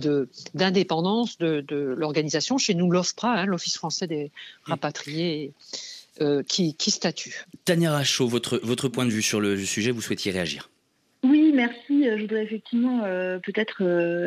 d'indépendance 0.54 1.38
de, 1.38 1.62
de, 1.68 1.78
l'organisation. 1.98 2.58
Chez 2.58 2.74
nous, 2.74 2.92
l'OFPRA, 2.92 3.34
hein, 3.34 3.46
l'Office 3.46 3.78
français 3.78 4.08
des 4.08 4.32
rapatriés, 4.64 5.54
euh, 6.22 6.44
qui, 6.44 6.74
qui 6.74 6.92
statue. 6.92 7.46
Tania 7.64 7.92
Rachaud, 7.94 8.28
votre, 8.28 8.60
votre 8.62 8.90
point 8.90 9.06
de 9.06 9.12
vue 9.12 9.22
sur 9.22 9.40
le 9.40 9.58
sujet, 9.64 9.92
vous 9.92 10.02
souhaitiez 10.02 10.32
réagir 10.32 10.70
merci. 11.54 12.06
Je 12.06 12.22
voudrais 12.22 12.44
effectivement 12.44 13.04
euh, 13.04 13.40
peut-être 13.40 13.84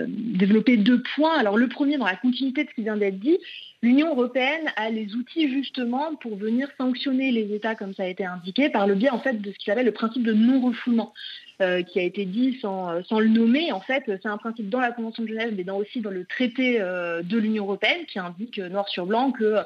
développer 0.09 0.76
deux 0.76 1.02
points. 1.14 1.38
Alors 1.38 1.57
le 1.57 1.69
premier, 1.69 1.99
dans 1.99 2.07
la 2.07 2.17
continuité 2.17 2.64
de 2.64 2.69
ce 2.71 2.75
qui 2.75 2.83
vient 2.83 2.97
d'être 2.97 3.19
dit, 3.19 3.38
L'Union 3.85 4.11
européenne 4.11 4.71
a 4.76 4.91
les 4.91 5.17
outils 5.17 5.50
justement 5.50 6.14
pour 6.14 6.37
venir 6.37 6.69
sanctionner 6.79 7.33
les 7.33 7.52
États, 7.52 7.75
comme 7.75 7.93
ça 7.95 8.05
a 8.05 8.07
été 8.07 8.25
indiqué, 8.25 8.71
par 8.71 8.87
le 8.87 8.95
biais 8.95 9.11
en 9.11 9.19
fait 9.19 9.43
de 9.43 9.50
ce 9.50 9.59
qu'il 9.59 9.73
avait 9.73 9.83
le 9.83 9.91
principe 9.91 10.23
de 10.23 10.33
non-refoulement. 10.33 11.12
Euh, 11.61 11.83
qui 11.83 12.00
a 12.00 12.02
été 12.02 12.25
dit 12.25 12.59
sans, 12.61 13.05
sans, 13.05 13.21
le 13.21 13.29
nommer. 13.29 13.71
En 13.71 13.81
fait, 13.81 14.02
c'est 14.07 14.26
un 14.26 14.38
principe 14.38 14.69
dans 14.69 14.81
la 14.81 14.91
Convention 14.91 15.23
de 15.23 15.29
Genève, 15.29 15.52
mais 15.57 15.62
dans, 15.62 15.76
aussi 15.76 16.00
dans 16.00 16.11
le 16.11 16.25
traité 16.25 16.81
euh, 16.81 17.23
de 17.23 17.38
l'Union 17.38 17.64
européenne, 17.64 18.05
qui 18.07 18.19
indique 18.19 18.59
euh, 18.59 18.69
noir 18.69 18.88
sur 18.88 19.07
blanc 19.07 19.31
que 19.31 19.59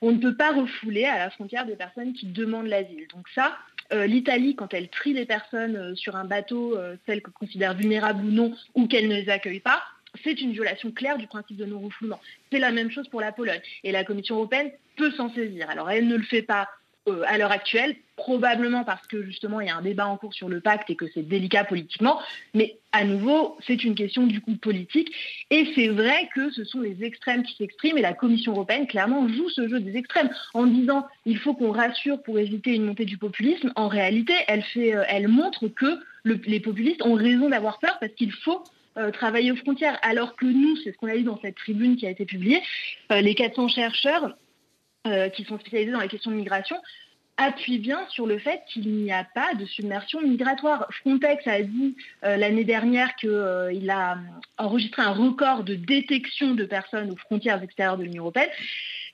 on 0.00 0.12
ne 0.12 0.18
peut 0.18 0.36
pas 0.36 0.52
refouler 0.52 1.06
à 1.06 1.18
la 1.18 1.30
frontière 1.30 1.66
des 1.66 1.74
personnes 1.74 2.12
qui 2.12 2.26
demandent 2.26 2.68
l'asile. 2.68 3.06
Donc 3.12 3.26
ça, 3.34 3.56
l'Italie, 3.92 4.54
quand 4.54 4.72
elle 4.74 4.88
trie 4.88 5.12
les 5.12 5.26
personnes 5.26 5.94
sur 5.96 6.16
un 6.16 6.24
bateau, 6.24 6.76
celles 7.06 7.22
qu'elle 7.22 7.32
considère 7.32 7.74
vulnérables 7.74 8.24
ou 8.24 8.30
non, 8.30 8.54
ou 8.74 8.86
qu'elle 8.86 9.08
ne 9.08 9.16
les 9.16 9.28
accueille 9.28 9.60
pas, 9.60 9.82
c'est 10.24 10.40
une 10.40 10.52
violation 10.52 10.90
claire 10.90 11.18
du 11.18 11.26
principe 11.26 11.56
de 11.56 11.64
non-refoulement. 11.64 12.20
C'est 12.50 12.58
la 12.58 12.72
même 12.72 12.90
chose 12.90 13.08
pour 13.08 13.20
la 13.20 13.32
Pologne. 13.32 13.60
Et 13.84 13.92
la 13.92 14.04
Commission 14.04 14.36
européenne 14.36 14.72
peut 14.96 15.12
s'en 15.12 15.32
saisir. 15.32 15.70
Alors 15.70 15.90
elle 15.90 16.08
ne 16.08 16.16
le 16.16 16.24
fait 16.24 16.42
pas 16.42 16.68
euh, 17.08 17.22
à 17.26 17.38
l'heure 17.38 17.50
actuelle, 17.50 17.96
probablement 18.16 18.84
parce 18.84 19.06
que 19.06 19.22
justement 19.22 19.62
il 19.62 19.68
y 19.68 19.70
a 19.70 19.76
un 19.76 19.80
débat 19.80 20.06
en 20.06 20.18
cours 20.18 20.34
sur 20.34 20.50
le 20.50 20.60
pacte 20.60 20.90
et 20.90 20.96
que 20.96 21.06
c'est 21.14 21.22
délicat 21.22 21.64
politiquement, 21.64 22.20
mais 22.52 22.76
à 22.92 23.04
nouveau 23.04 23.56
c'est 23.66 23.82
une 23.84 23.94
question 23.94 24.26
du 24.26 24.42
coup 24.42 24.54
politique. 24.56 25.10
Et 25.48 25.72
c'est 25.74 25.88
vrai 25.88 26.28
que 26.34 26.50
ce 26.50 26.62
sont 26.62 26.80
les 26.80 27.02
extrêmes 27.02 27.42
qui 27.42 27.56
s'expriment 27.56 27.96
et 27.96 28.02
la 28.02 28.12
Commission 28.12 28.52
européenne 28.52 28.86
clairement 28.86 29.26
joue 29.28 29.48
ce 29.48 29.66
jeu 29.66 29.80
des 29.80 29.96
extrêmes 29.96 30.28
en 30.52 30.66
disant 30.66 31.06
il 31.24 31.38
faut 31.38 31.54
qu'on 31.54 31.72
rassure 31.72 32.22
pour 32.22 32.38
éviter 32.38 32.74
une 32.74 32.84
montée 32.84 33.06
du 33.06 33.16
populisme. 33.16 33.72
En 33.76 33.88
réalité, 33.88 34.34
elle, 34.46 34.62
fait, 34.62 34.94
euh, 34.94 35.04
elle 35.08 35.28
montre 35.28 35.68
que 35.68 36.00
les 36.26 36.60
populistes 36.60 37.00
ont 37.02 37.14
raison 37.14 37.48
d'avoir 37.48 37.78
peur 37.78 37.96
parce 37.98 38.12
qu'il 38.12 38.32
faut 38.32 38.62
euh, 38.98 39.10
travailler 39.10 39.52
aux 39.52 39.56
frontières, 39.56 39.98
alors 40.02 40.36
que 40.36 40.44
nous, 40.44 40.76
c'est 40.84 40.92
ce 40.92 40.98
qu'on 40.98 41.08
a 41.08 41.16
dit 41.16 41.24
dans 41.24 41.40
cette 41.40 41.56
tribune 41.56 41.96
qui 41.96 42.06
a 42.06 42.10
été 42.10 42.26
publiée, 42.26 42.60
les 43.10 43.34
400 43.34 43.68
chercheurs 43.68 44.36
qui 45.34 45.44
sont 45.44 45.58
spécialisés 45.58 45.92
dans 45.92 46.00
les 46.00 46.08
questions 46.08 46.30
de 46.30 46.36
migration 46.36 46.76
appuient 47.36 47.78
bien 47.78 48.06
sur 48.10 48.26
le 48.26 48.38
fait 48.38 48.60
qu'il 48.68 48.90
n'y 48.92 49.12
a 49.12 49.24
pas 49.24 49.54
de 49.54 49.64
submersion 49.64 50.20
migratoire. 50.20 50.86
Frontex 50.90 51.46
a 51.46 51.62
dit 51.62 51.96
l'année 52.22 52.64
dernière 52.64 53.16
qu'il 53.16 53.90
a 53.90 54.18
enregistré 54.58 55.00
un 55.00 55.12
record 55.12 55.64
de 55.64 55.74
détection 55.74 56.54
de 56.54 56.64
personnes 56.64 57.10
aux 57.10 57.16
frontières 57.16 57.62
extérieures 57.62 57.96
de 57.96 58.04
l'Union 58.04 58.24
européenne. 58.24 58.50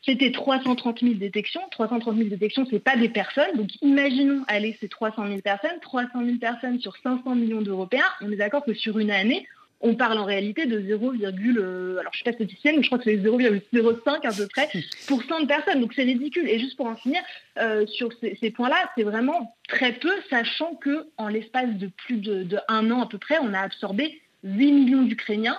C'était 0.05 0.33
330 0.33 1.01
000 1.01 1.15
détections. 1.15 1.63
330 1.71 2.17
000 2.17 2.29
détections, 2.29 2.67
ce 2.67 2.73
n'est 2.73 2.81
pas 2.81 2.97
des 2.97 3.09
personnes. 3.09 3.57
Donc 3.57 3.71
imaginons 3.81 4.45
aller 4.49 4.77
ces 4.81 4.89
300 4.89 5.27
000 5.29 5.41
personnes. 5.41 5.79
300 5.81 6.09
000 6.25 6.39
personnes 6.39 6.81
sur 6.81 6.97
500 6.97 7.35
millions 7.37 7.63
d'Européens. 7.63 8.05
On 8.23 8.33
est 8.33 8.37
d'accord 8.37 8.65
que 8.65 8.75
sur 8.75 8.99
une 8.99 9.13
année, 9.13 9.47
on 9.81 9.95
parle 9.95 10.19
en 10.19 10.25
réalité 10.25 10.67
de 10.67 10.81
0, 10.81 11.13
euh, 11.13 11.99
alors 11.99 12.13
je 12.13 12.23
sais 12.25 12.33
pas 12.33 12.45
mais 12.65 12.83
je 12.83 12.87
crois 12.87 12.99
que 12.99 13.05
c'est 13.05 13.17
0,05 13.17 14.27
à 14.27 14.33
peu 14.33 14.47
près 14.49 14.69
pour 15.07 15.23
cent 15.25 15.41
de 15.41 15.47
personnes. 15.47 15.81
Donc 15.81 15.93
c'est 15.95 16.03
ridicule. 16.03 16.49
Et 16.49 16.59
juste 16.59 16.77
pour 16.77 16.87
en 16.87 16.97
finir 16.97 17.23
euh, 17.59 17.87
sur 17.87 18.11
ces, 18.21 18.51
points-là, 18.51 18.77
c'est 18.97 19.03
vraiment 19.03 19.55
très 19.69 19.93
peu, 19.93 20.13
sachant 20.31 20.75
que 20.75 21.07
en 21.19 21.29
l'espace 21.29 21.71
de 21.75 21.89
plus 21.89 22.17
de, 22.17 22.59
an 22.69 23.03
à 23.03 23.07
peu 23.07 23.19
près, 23.19 23.37
on 23.43 23.53
a 23.53 23.61
absorbé 23.61 24.21
8 24.45 24.73
millions 24.73 25.03
d'Ukrainiens 25.03 25.59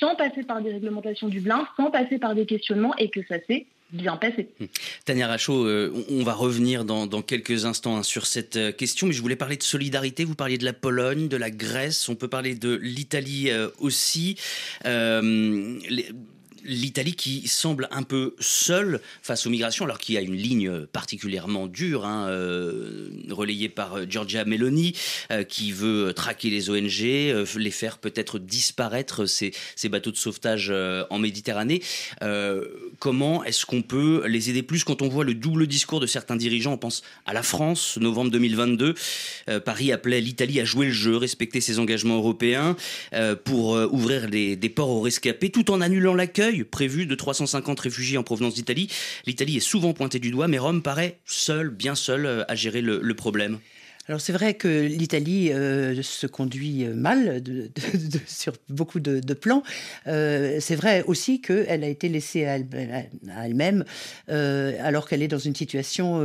sans 0.00 0.16
passer 0.16 0.42
par 0.42 0.60
des 0.62 0.72
réglementations 0.72 1.28
du 1.28 1.38
Dublin, 1.38 1.66
sans 1.76 1.90
passer 1.90 2.18
par 2.18 2.34
des 2.34 2.46
questionnements, 2.46 2.96
et 2.96 3.10
que 3.10 3.20
ça 3.26 3.36
s'est 3.46 3.66
Hum. 4.60 4.68
Tania 5.04 5.26
Rachaud, 5.26 5.66
euh, 5.66 5.92
on 6.10 6.22
va 6.22 6.32
revenir 6.32 6.84
dans, 6.84 7.22
quelques 7.22 7.66
instants 7.66 7.98
hein, 7.98 8.02
sur 8.02 8.26
cette 8.26 8.56
euh, 8.56 8.72
question, 8.72 9.06
mais 9.06 9.12
je 9.12 9.20
voulais 9.20 9.36
parler 9.36 9.56
de 9.56 9.62
solidarité. 9.62 10.24
Vous 10.24 10.34
parliez 10.34 10.58
de 10.58 10.64
la 10.64 10.72
Pologne, 10.72 11.28
de 11.28 11.36
la 11.36 11.50
Grèce, 11.50 12.08
on 12.08 12.14
peut 12.14 12.28
parler 12.28 12.54
de 12.54 12.74
l'Italie 12.74 13.50
euh, 13.50 13.68
aussi 13.78 14.36
l'Italie 16.64 17.14
qui 17.14 17.48
semble 17.48 17.88
un 17.90 18.02
peu 18.02 18.34
seule 18.38 19.00
face 19.22 19.46
aux 19.46 19.50
migrations, 19.50 19.84
alors 19.84 19.98
qu'il 19.98 20.14
y 20.14 20.18
a 20.18 20.20
une 20.20 20.36
ligne 20.36 20.86
particulièrement 20.86 21.66
dure, 21.66 22.04
hein, 22.04 22.28
euh, 22.28 23.08
relayée 23.30 23.68
par 23.68 23.94
euh, 23.94 24.06
Giorgia 24.08 24.44
Meloni, 24.44 24.94
euh, 25.30 25.44
qui 25.44 25.72
veut 25.72 26.12
traquer 26.14 26.50
les 26.50 26.70
ONG, 26.70 27.00
les 27.00 27.70
faire 27.70 27.98
peut-être 27.98 28.38
disparaître, 28.38 29.26
ces, 29.26 29.52
ces, 29.76 29.88
bateaux 29.88 30.10
de 30.10 30.16
sauvetage 30.16 30.72
en 31.10 31.18
Méditerranée. 31.18 31.82
comment 32.98 33.44
est-ce 33.44 33.66
qu'on 33.66 33.82
peut 33.82 34.26
les 34.26 34.50
aider 34.50 34.62
plus 34.62 34.84
quand 34.84 35.02
on 35.02 35.08
voit 35.08 35.24
le 35.24 35.34
double 35.34 35.66
discours 35.66 36.00
de 36.00 36.06
certains 36.06 36.36
dirigeants? 36.36 36.72
On 36.72 36.78
pense 36.78 37.02
à 37.26 37.32
la 37.32 37.42
France, 37.42 37.98
novembre 38.00 38.30
2022. 38.30 38.94
Paris 39.64 39.92
appelait 39.92 40.20
l'Italie 40.20 40.60
à 40.60 40.64
jouer 40.64 40.86
le 40.86 40.92
jeu, 40.92 41.16
respecter 41.16 41.60
ses 41.60 41.78
engagements 41.78 42.16
européens 42.16 42.76
pour 43.44 43.70
ouvrir 43.92 44.28
des 44.28 44.72
ports 44.74 44.90
aux 44.90 45.00
rescapés, 45.00 45.50
tout 45.50 45.70
en 45.70 45.80
annulant 45.80 46.14
l'accueil 46.14 46.51
prévu 46.64 47.06
de 47.06 47.14
350 47.14 47.80
réfugiés 47.80 48.18
en 48.18 48.22
provenance 48.22 48.54
d'Italie. 48.54 48.88
L'Italie 49.26 49.56
est 49.56 49.60
souvent 49.60 49.92
pointée 49.92 50.18
du 50.18 50.30
doigt, 50.30 50.48
mais 50.48 50.58
Rome 50.58 50.82
paraît 50.82 51.18
seule, 51.24 51.70
bien 51.70 51.94
seule, 51.94 52.26
euh, 52.26 52.44
à 52.48 52.54
gérer 52.54 52.80
le, 52.80 53.14
problème. 53.14 53.58
Alors 54.08 54.20
c'est 54.20 54.32
vrai 54.32 54.54
que 54.54 54.66
l'Italie 54.66 55.52
euh, 55.52 56.02
se 56.02 56.26
conduit 56.26 56.86
mal 56.86 57.40
sur 58.26 58.52
beaucoup 58.68 58.98
de, 58.98 59.20
plans. 59.34 59.62
Euh, 60.08 60.58
c'est 60.60 60.74
vrai 60.74 61.04
aussi 61.06 61.40
qu'elle 61.40 61.84
a 61.84 61.86
été 61.86 62.08
laissée 62.08 62.46
à, 62.46 62.56
elle-même 63.44 63.84
euh, 64.28 64.76
alors 64.80 65.08
qu'elle 65.08 65.22
est 65.22 65.28
dans 65.28 65.38
une 65.38 65.54
situation 65.54 66.20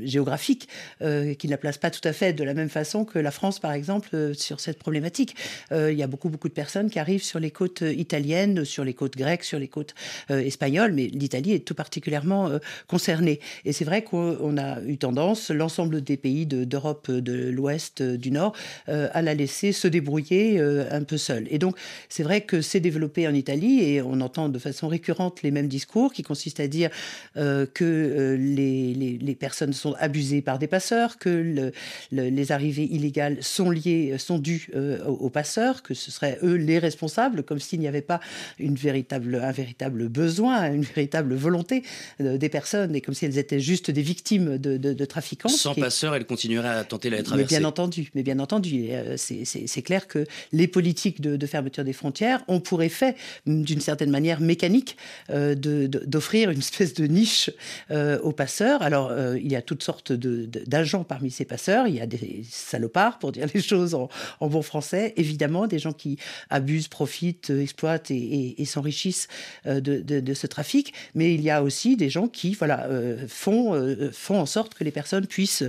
géographique 0.00 0.68
qui 1.00 1.46
ne 1.46 1.50
la 1.50 1.58
place 1.58 1.78
pas 1.78 1.90
tout 1.90 2.06
à 2.06 2.12
fait 2.12 2.32
de 2.32 2.42
la 2.42 2.54
même 2.54 2.68
façon 2.68 3.04
que 3.04 3.18
la 3.18 3.30
France 3.30 3.60
par 3.60 3.72
exemple 3.72 4.34
sur 4.34 4.60
cette 4.60 4.78
problématique. 4.78 5.36
il 5.70 5.94
y 5.94 6.02
a 6.02 6.06
beaucoup 6.06 6.28
beaucoup 6.28 6.48
de 6.48 6.54
personnes 6.54 6.90
qui 6.90 6.98
arrivent 6.98 7.22
sur 7.22 7.38
les 7.38 7.50
côtes 7.50 7.82
italiennes, 7.82 8.64
sur 8.64 8.84
les 8.84 8.94
côtes 8.94 9.16
grecques, 9.16 9.44
sur 9.44 9.58
les 9.58 9.68
côtes 9.68 9.94
espagnoles, 10.28 10.92
mais 10.92 11.06
l'Italie 11.06 11.52
est 11.52 11.64
tout 11.64 11.74
particulièrement 11.74 12.50
concernée. 12.86 13.40
Et 13.64 13.72
c'est 13.72 13.84
vrai 13.84 14.02
qu'on 14.02 14.56
a 14.58 14.82
eu 14.82 14.98
tendance, 14.98 15.50
l'ensemble 15.50 16.02
des 16.02 16.16
pays 16.16 16.46
de, 16.46 16.64
de 16.80 16.86
Europe 16.86 17.10
de 17.10 17.50
l'Ouest, 17.50 18.00
euh, 18.00 18.16
du 18.16 18.30
Nord, 18.30 18.54
euh, 18.88 19.08
à 19.12 19.22
la 19.22 19.34
laisser 19.34 19.72
se 19.72 19.86
débrouiller 19.86 20.58
euh, 20.58 20.86
un 20.90 21.04
peu 21.04 21.18
seule. 21.18 21.46
Et 21.50 21.58
donc, 21.58 21.76
c'est 22.08 22.22
vrai 22.22 22.40
que 22.40 22.62
c'est 22.62 22.80
développé 22.80 23.28
en 23.28 23.34
Italie 23.34 23.82
et 23.82 24.02
on 24.02 24.20
entend 24.20 24.48
de 24.48 24.58
façon 24.58 24.88
récurrente 24.88 25.42
les 25.42 25.50
mêmes 25.50 25.68
discours 25.68 26.12
qui 26.12 26.22
consistent 26.22 26.60
à 26.60 26.68
dire 26.68 26.90
que 27.34 28.36
les, 28.38 28.94
les, 28.94 29.34
personnes 29.34 29.72
sont 29.72 29.94
abusées 29.98 30.42
par 30.42 30.58
des 30.58 30.66
passeurs, 30.66 31.18
que 31.18 31.28
le, 31.28 31.72
les 32.12 32.52
arrivées 32.52 32.84
illégales 32.84 33.38
sont 33.40 33.70
liées, 33.70 34.16
sont 34.18 34.38
dues 34.38 34.68
aux, 35.06 35.30
passeurs, 35.30 35.82
que 35.82 35.94
ce 35.94 36.10
seraient 36.10 36.38
eux 36.42 36.54
les 36.54 36.78
responsables, 36.78 37.42
comme 37.42 37.58
s'il 37.58 37.80
n'y 37.80 37.88
avait 37.88 38.02
pas 38.02 38.20
une 38.58 38.74
véritable, 38.74 39.40
un 39.42 39.52
véritable 39.52 40.08
besoin, 40.08 40.72
une 40.72 40.82
véritable 40.82 41.34
volonté 41.34 41.82
des 42.18 42.48
personnes 42.48 42.94
et 42.94 43.00
comme 43.00 43.14
si 43.14 43.24
elles 43.24 43.38
étaient 43.38 43.60
juste 43.60 43.90
des 43.90 44.02
victimes 44.02 44.58
de, 44.58 44.76
de, 44.76 45.04
trafiquants. 45.04 45.48
Sans 45.48 45.74
passeurs, 45.74 46.14
elles 46.14 46.26
continueraient 46.26 46.69
à 46.70 46.84
tenter 46.84 47.10
la 47.10 47.22
traversée. 47.22 47.54
Mais 47.54 47.58
bien 47.58 47.68
entendu, 47.68 48.10
mais 48.14 48.22
bien 48.22 48.38
entendu, 48.38 48.88
euh, 48.90 49.16
c'est 49.16 49.82
clair 49.82 50.06
que 50.06 50.26
les 50.52 50.66
politiques 50.66 51.20
de, 51.20 51.46
fermeture 51.46 51.84
des 51.84 51.92
frontières 51.92 52.42
ont 52.48 52.60
pour 52.60 52.82
effet, 52.82 53.16
d'une 53.46 53.80
certaine 53.80 54.10
manière 54.10 54.40
mécanique, 54.40 54.96
euh, 55.30 55.54
d'offrir 55.54 56.50
une 56.50 56.58
espèce 56.58 56.94
de 56.94 57.06
niche 57.06 57.50
euh, 57.90 58.18
aux 58.20 58.32
passeurs. 58.32 58.82
Alors, 58.82 59.12
il 59.36 59.50
y 59.50 59.56
a 59.56 59.62
toutes 59.62 59.82
sortes 59.82 60.12
d'agents 60.12 61.04
parmi 61.04 61.30
ces 61.30 61.44
passeurs. 61.44 61.88
Il 61.88 61.94
y 61.94 62.00
a 62.00 62.06
des 62.06 62.44
salopards, 62.48 63.18
pour 63.18 63.32
dire 63.32 63.46
les 63.52 63.62
choses 63.62 63.94
en, 63.94 64.08
bon 64.40 64.62
français, 64.62 65.12
évidemment, 65.16 65.66
des 65.66 65.78
gens 65.78 65.92
qui 65.92 66.18
abusent, 66.50 66.88
profitent, 66.88 67.50
exploitent 67.50 68.10
et, 68.10 68.64
s'enrichissent 68.64 69.28
de, 69.66 70.34
ce 70.34 70.46
trafic. 70.46 70.92
Mais 71.14 71.34
il 71.34 71.40
y 71.40 71.50
a 71.50 71.62
aussi 71.62 71.96
des 71.96 72.10
gens 72.10 72.28
qui, 72.28 72.54
voilà, 72.54 72.88
font, 73.28 74.10
font 74.12 74.40
en 74.40 74.46
sorte 74.46 74.74
que 74.74 74.84
les 74.84 74.90
personnes 74.90 75.26
puissent 75.26 75.64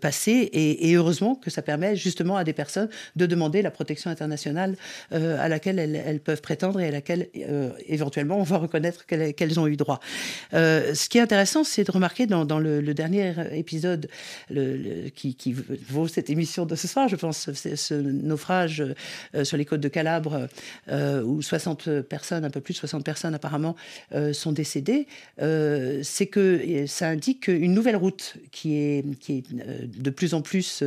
passer 0.00 0.23
et, 0.32 0.94
heureusement 0.94 1.34
que 1.34 1.50
ça 1.50 1.62
permet 1.62 1.96
justement 1.96 2.36
à 2.36 2.44
des 2.44 2.52
personnes 2.52 2.88
de 3.16 3.26
demander 3.26 3.62
la 3.62 3.70
protection 3.70 4.10
internationale 4.10 4.76
euh, 5.12 5.36
à 5.40 5.48
laquelle 5.48 5.78
elles, 5.78 6.20
peuvent 6.20 6.40
prétendre 6.40 6.80
et 6.80 6.88
à 6.88 6.90
laquelle 6.90 7.28
euh, 7.36 7.70
éventuellement 7.86 8.38
on 8.38 8.42
va 8.42 8.58
reconnaître 8.58 9.06
qu'elles 9.06 9.60
ont 9.60 9.66
eu 9.66 9.76
droit. 9.76 10.00
Euh, 10.52 10.94
ce 10.94 11.08
qui 11.08 11.18
est 11.18 11.20
intéressant, 11.20 11.64
c'est 11.64 11.84
de 11.84 11.92
remarquer 11.92 12.26
dans, 12.26 12.58
le, 12.58 12.94
dernier 12.94 13.34
épisode 13.52 14.08
qui, 15.14 15.56
vaut 15.88 16.08
cette 16.08 16.30
émission 16.30 16.66
de 16.66 16.76
ce 16.76 16.86
soir, 16.86 17.08
je 17.08 17.16
pense, 17.16 17.50
ce 17.52 17.94
naufrage 17.94 18.84
sur 19.42 19.56
les 19.56 19.64
côtes 19.64 19.80
de 19.80 19.88
Calabre 19.88 20.48
où 20.90 21.42
60 21.42 22.00
personnes, 22.02 22.44
un 22.44 22.50
peu 22.50 22.60
plus 22.60 22.74
de 22.74 22.78
60 22.78 23.04
personnes 23.04 23.34
apparemment, 23.34 23.74
sont 24.32 24.52
décédées, 24.52 25.06
c'est 25.38 26.26
que 26.26 26.84
ça 26.86 27.08
indique 27.08 27.48
une 27.48 27.74
nouvelle 27.74 27.96
route 27.96 28.36
qui 28.52 28.76
est, 28.76 29.18
qui 29.18 29.38
est 29.38 29.44
de 29.52 30.10
plus 30.14 30.34
en 30.34 30.42
plus 30.42 30.82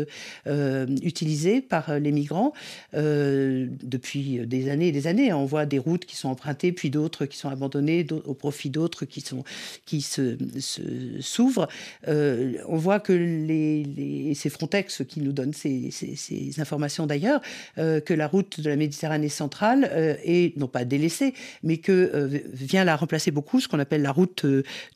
euh, 0.47 0.87
utilisé 1.03 1.61
par 1.61 1.99
les 1.99 2.11
migrants 2.11 2.53
euh, 2.93 3.67
depuis 3.83 4.39
des 4.45 4.69
années 4.69 4.87
et 4.87 4.91
des 4.91 5.07
années. 5.07 5.33
On 5.33 5.45
voit 5.45 5.65
des 5.65 5.79
routes 5.79 6.05
qui 6.05 6.15
sont 6.15 6.29
empruntées, 6.29 6.71
puis 6.71 6.89
d'autres 6.89 7.25
qui 7.25 7.37
sont 7.37 7.49
abandonnées 7.49 8.05
au 8.25 8.33
profit 8.33 8.69
d'autres 8.69 9.05
qui, 9.05 9.21
sont, 9.21 9.43
qui 9.85 10.01
se, 10.01 10.37
s'ouvrent. 11.19 11.67
Euh, 12.07 12.53
on 12.67 12.77
voit 12.77 12.99
que 12.99 13.13
les, 13.13 14.33
c'est 14.35 14.49
Frontex 14.49 15.03
qui 15.07 15.21
nous 15.21 15.31
donne 15.31 15.53
ces, 15.53 15.91
ces, 15.91 16.59
informations 16.59 17.05
d'ailleurs, 17.05 17.41
que 17.75 18.13
la 18.13 18.27
route 18.27 18.61
de 18.61 18.69
la 18.69 18.75
Méditerranée 18.75 19.29
centrale 19.29 20.17
est 20.23 20.57
non 20.57 20.67
pas 20.67 20.85
délaissée, 20.85 21.33
mais 21.63 21.77
que 21.77 22.41
vient 22.53 22.83
la 22.83 22.95
remplacer 22.95 23.31
beaucoup 23.31 23.59
ce 23.59 23.67
qu'on 23.67 23.79
appelle 23.79 24.01
la 24.01 24.11
route 24.11 24.45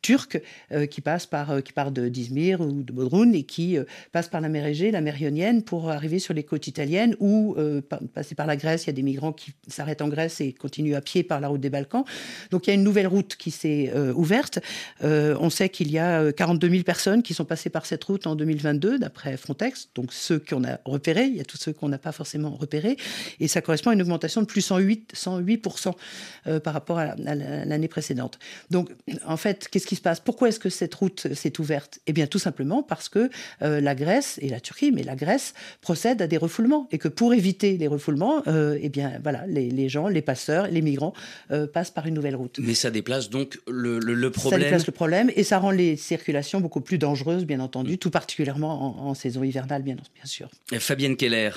turque 0.01 0.41
qui 0.89 1.01
passe 1.01 1.25
par 1.25 1.61
qui 1.63 1.73
part 1.73 1.91
de 1.91 2.09
d'Izmir 2.09 2.61
ou 2.61 2.83
de 2.83 2.91
Bodrum 2.91 3.33
et 3.33 3.43
qui 3.43 3.77
passe 4.11 4.20
par 4.29 4.41
la 4.41 4.49
mer 4.49 4.65
Égée, 4.65 4.91
la 4.91 5.01
mer 5.01 5.19
Ionienne, 5.21 5.63
pour 5.63 5.89
arriver 5.89 6.19
sur 6.19 6.33
les 6.33 6.43
côtes 6.43 6.67
italiennes 6.67 7.15
ou 7.19 7.55
euh, 7.57 7.81
passer 8.13 8.35
par 8.35 8.47
la 8.47 8.55
Grèce. 8.55 8.83
Il 8.83 8.87
y 8.87 8.89
a 8.89 8.93
des 8.93 9.01
migrants 9.01 9.33
qui 9.33 9.53
s'arrêtent 9.67 10.01
en 10.01 10.07
Grèce 10.07 10.41
et 10.41 10.53
continuent 10.53 10.95
à 10.95 11.01
pied 11.01 11.23
par 11.23 11.39
la 11.39 11.47
route 11.47 11.61
des 11.61 11.69
Balkans. 11.69 12.03
Donc 12.51 12.67
il 12.67 12.69
y 12.69 12.71
a 12.71 12.73
une 12.73 12.83
nouvelle 12.83 13.07
route 13.07 13.35
qui 13.35 13.51
s'est 13.51 13.91
euh, 13.95 14.13
ouverte. 14.13 14.59
Euh, 15.03 15.35
on 15.39 15.49
sait 15.49 15.69
qu'il 15.69 15.91
y 15.91 15.99
a 15.99 16.31
42 16.31 16.69
000 16.69 16.83
personnes 16.83 17.23
qui 17.23 17.33
sont 17.33 17.45
passées 17.45 17.69
par 17.69 17.85
cette 17.85 18.03
route 18.03 18.27
en 18.27 18.35
2022, 18.35 18.99
d'après 18.99 19.37
Frontex. 19.37 19.89
Donc 19.95 20.13
ceux 20.13 20.39
qu'on 20.39 20.63
a 20.63 20.79
repérés, 20.85 21.25
il 21.25 21.37
y 21.37 21.41
a 21.41 21.45
tous 21.45 21.57
ceux 21.57 21.73
qu'on 21.73 21.89
n'a 21.89 21.97
pas 21.97 22.11
forcément 22.11 22.51
repérés. 22.51 22.97
Et 23.39 23.47
ça 23.47 23.61
correspond 23.61 23.91
à 23.91 23.93
une 23.93 24.01
augmentation 24.01 24.41
de 24.41 24.47
plus 24.47 24.61
108, 24.61 25.13
108% 25.15 26.59
par 26.63 26.73
rapport 26.73 26.99
à 26.99 27.15
l'année 27.15 27.87
précédente. 27.87 28.39
Donc 28.69 28.89
en 29.25 29.37
fait, 29.37 29.67
qu'est-ce 29.69 29.87
qui 29.87 29.95
se 29.95 30.01
passe? 30.01 30.19
Pourquoi 30.19 30.49
est-ce 30.49 30.59
que 30.59 30.69
cette 30.69 30.93
route 30.95 31.33
s'est 31.33 31.59
ouverte? 31.59 31.99
Eh 32.07 32.13
bien 32.13 32.27
tout 32.27 32.39
simplement 32.39 32.83
parce 32.83 33.09
que 33.09 33.29
la 33.61 33.95
Grèce 33.95 34.10
et 34.39 34.49
la 34.49 34.59
Turquie, 34.59 34.91
mais 34.91 35.03
la 35.03 35.15
Grèce 35.15 35.53
procède 35.81 36.21
à 36.21 36.27
des 36.27 36.37
refoulements 36.37 36.87
et 36.91 36.97
que 36.97 37.07
pour 37.07 37.33
éviter 37.33 37.77
les 37.77 37.87
refoulements, 37.87 38.43
euh, 38.47 38.77
eh 38.81 38.89
bien 38.89 39.19
voilà, 39.23 39.45
les, 39.47 39.89
gens, 39.89 40.07
les 40.07 40.21
passeurs, 40.21 40.67
les 40.67 40.81
migrants 40.81 41.13
euh, 41.51 41.67
passent 41.67 41.91
par 41.91 42.07
une 42.07 42.13
nouvelle 42.13 42.35
route. 42.35 42.59
Mais 42.61 42.73
ça 42.73 42.91
déplace 42.91 43.29
donc 43.29 43.59
le, 43.67 43.99
problème. 44.29 44.59
Ça 44.59 44.65
déplace 44.65 44.87
le 44.87 44.93
problème 44.93 45.31
et 45.35 45.43
ça 45.43 45.59
rend 45.59 45.71
les 45.71 45.95
circulations 45.95 46.61
beaucoup 46.61 46.81
plus 46.81 46.97
dangereuses, 46.97 47.45
bien 47.45 47.59
entendu, 47.59 47.97
tout 47.97 48.11
particulièrement 48.11 49.07
en, 49.07 49.13
saison 49.13 49.43
hivernale, 49.43 49.83
bien, 49.83 49.95
bien 49.95 50.25
sûr. 50.25 50.49
Fabienne 50.79 51.15
Keller. 51.15 51.51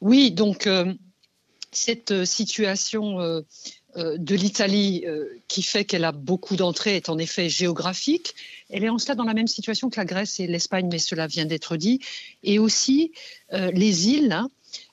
Oui, 0.00 0.30
donc 0.30 0.66
euh, 0.66 0.92
cette 1.72 2.24
situation 2.24 3.20
euh, 3.20 3.42
de 3.96 4.34
l'Italie 4.34 5.04
euh, 5.06 5.26
qui 5.48 5.62
fait 5.62 5.84
qu'elle 5.84 6.04
a 6.04 6.12
beaucoup 6.12 6.56
d'entrées 6.56 6.96
est 6.96 7.08
en 7.08 7.18
effet 7.18 7.48
géographique. 7.48 8.34
Elle 8.68 8.84
est 8.84 8.88
en 8.88 8.98
cela 8.98 9.14
dans 9.14 9.24
la 9.24 9.34
même 9.34 9.48
situation 9.48 9.90
que 9.90 9.98
la 9.98 10.04
Grèce 10.04 10.40
et 10.40 10.46
l'Espagne, 10.46 10.88
mais 10.90 10.98
cela 10.98 11.26
vient 11.26 11.46
d'être 11.46 11.76
dit. 11.76 12.00
Et 12.42 12.58
aussi 12.58 13.12
euh, 13.52 13.70
les 13.72 14.08
îles. 14.08 14.32
Hein, 14.32 14.50